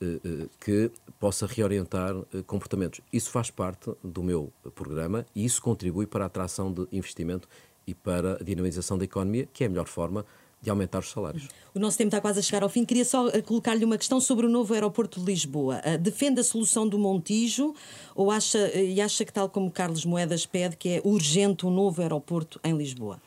eh, 0.00 0.20
eh, 0.24 0.48
que 0.60 0.92
possa 1.18 1.46
reorientar 1.46 2.14
eh, 2.32 2.42
comportamentos. 2.46 3.00
Isso 3.12 3.30
faz 3.30 3.50
parte 3.50 3.90
do 4.04 4.22
meu 4.22 4.52
programa 4.74 5.26
e 5.34 5.44
isso 5.44 5.60
contribui 5.60 6.06
para 6.06 6.24
a 6.24 6.26
atração 6.28 6.72
de 6.72 6.86
investimento 6.92 7.48
e 7.86 7.94
para 7.94 8.34
a 8.40 8.44
dinamização 8.44 8.98
da 8.98 9.04
economia, 9.04 9.48
que 9.52 9.62
é 9.62 9.66
a 9.66 9.70
melhor 9.70 9.86
forma 9.86 10.26
de 10.60 10.70
aumentar 10.70 10.98
os 10.98 11.10
salários. 11.10 11.48
O 11.74 11.78
nosso 11.78 11.96
tempo 11.96 12.08
está 12.08 12.20
quase 12.20 12.40
a 12.40 12.42
chegar 12.42 12.62
ao 12.62 12.68
fim. 12.68 12.84
Queria 12.84 13.04
só 13.04 13.28
eh, 13.28 13.42
colocar-lhe 13.42 13.84
uma 13.84 13.96
questão 13.96 14.20
sobre 14.20 14.46
o 14.46 14.48
novo 14.48 14.74
aeroporto 14.74 15.20
de 15.20 15.26
Lisboa. 15.26 15.80
Eh, 15.84 15.98
defende 15.98 16.40
a 16.40 16.44
solução 16.44 16.88
do 16.88 16.98
Montijo 16.98 17.74
ou 18.14 18.30
acha, 18.30 18.58
eh, 18.58 18.86
e 18.86 19.00
acha 19.00 19.24
que, 19.24 19.32
tal 19.32 19.48
como 19.48 19.70
Carlos 19.70 20.04
Moedas 20.04 20.46
pede, 20.46 20.76
que 20.76 20.88
é 20.88 21.02
urgente 21.04 21.66
um 21.66 21.70
novo 21.70 22.00
aeroporto 22.02 22.58
em 22.64 22.76
Lisboa? 22.76 23.20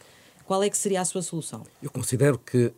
Qual 0.46 0.62
é 0.64 0.70
que 0.70 0.78
seria 0.78 1.00
a 1.02 1.06
sua 1.06 1.22
solução? 1.22 1.64
Eu 1.82 1.92
considero 1.92 2.38
que 2.38 2.74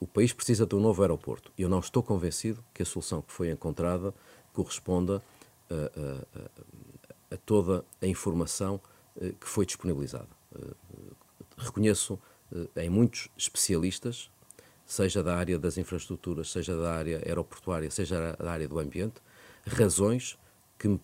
o 0.00 0.06
país 0.06 0.32
precisa 0.32 0.66
de 0.66 0.74
um 0.74 0.80
novo 0.80 1.02
aeroporto. 1.02 1.52
Eu 1.56 1.68
não 1.68 1.78
estou 1.78 2.02
convencido 2.02 2.64
que 2.72 2.82
a 2.82 2.86
solução 2.86 3.22
que 3.22 3.32
foi 3.32 3.50
encontrada 3.50 4.12
corresponda 4.52 5.22
a, 5.70 5.74
a, 5.74 7.34
a 7.34 7.36
toda 7.44 7.84
a 8.00 8.06
informação 8.06 8.80
que 9.16 9.46
foi 9.48 9.66
disponibilizada. 9.66 10.28
Reconheço 11.58 12.18
eh, 12.76 12.84
em 12.84 12.90
muitos 12.90 13.28
especialistas, 13.36 14.30
seja 14.86 15.22
da 15.22 15.36
área 15.36 15.58
das 15.58 15.76
infraestruturas, 15.76 16.50
seja 16.50 16.76
da 16.76 16.94
área 16.94 17.18
aeroportuária, 17.26 17.90
seja 17.90 18.36
da 18.36 18.50
área 18.50 18.66
do 18.66 18.78
ambiente, 18.78 19.20
razões 19.66 20.38
que 20.78 20.88
me, 20.88 21.00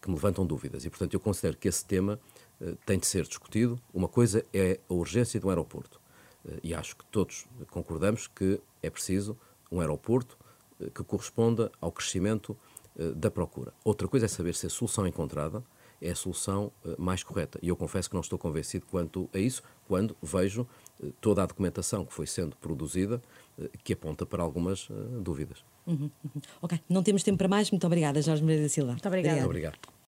que 0.00 0.08
me 0.08 0.14
levantam 0.14 0.44
dúvidas. 0.44 0.84
E, 0.84 0.90
portanto, 0.90 1.14
eu 1.14 1.20
considero 1.20 1.56
que 1.56 1.68
esse 1.68 1.84
tema 1.84 2.20
uh, 2.60 2.76
tem 2.84 2.98
de 2.98 3.06
ser 3.06 3.24
discutido. 3.24 3.80
Uma 3.94 4.08
coisa 4.08 4.44
é 4.52 4.78
a 4.90 4.92
urgência 4.92 5.40
de 5.40 5.46
um 5.46 5.48
aeroporto. 5.48 5.98
Uh, 6.44 6.58
e 6.62 6.74
acho 6.74 6.96
que 6.96 7.04
todos 7.06 7.46
concordamos 7.70 8.26
que 8.26 8.60
é 8.82 8.90
preciso 8.90 9.38
um 9.70 9.80
aeroporto 9.80 10.36
que 10.94 11.04
corresponda 11.04 11.70
ao 11.80 11.92
crescimento 11.92 12.56
da 13.14 13.30
procura. 13.30 13.72
Outra 13.84 14.08
coisa 14.08 14.26
é 14.26 14.28
saber 14.28 14.52
se 14.52 14.66
a 14.66 14.68
solução 14.68 15.06
encontrada 15.06 15.62
é 16.02 16.10
a 16.10 16.14
solução 16.14 16.72
mais 16.98 17.22
correta. 17.22 17.58
E 17.62 17.68
eu 17.68 17.76
confesso 17.76 18.10
que 18.10 18.14
não 18.14 18.20
estou 18.20 18.38
convencido 18.38 18.84
quanto 18.90 19.30
a 19.32 19.38
isso, 19.38 19.62
quando 19.86 20.16
vejo 20.22 20.66
toda 21.20 21.42
a 21.42 21.46
documentação 21.46 22.04
que 22.04 22.12
foi 22.12 22.26
sendo 22.26 22.56
produzida 22.56 23.22
que 23.84 23.92
aponta 23.92 24.26
para 24.26 24.42
algumas 24.42 24.88
dúvidas. 25.22 25.64
Uhum, 25.86 26.10
uhum. 26.24 26.42
Ok, 26.60 26.80
não 26.88 27.02
temos 27.02 27.22
tempo 27.22 27.38
para 27.38 27.48
mais. 27.48 27.70
Muito 27.70 27.86
obrigada, 27.86 28.20
Jorge 28.20 28.42
Moreira 28.42 28.64
da 28.64 28.68
Silva. 28.68 28.92
Muito 28.92 29.08
obrigada. 29.08 29.44
Obrigado. 29.44 29.78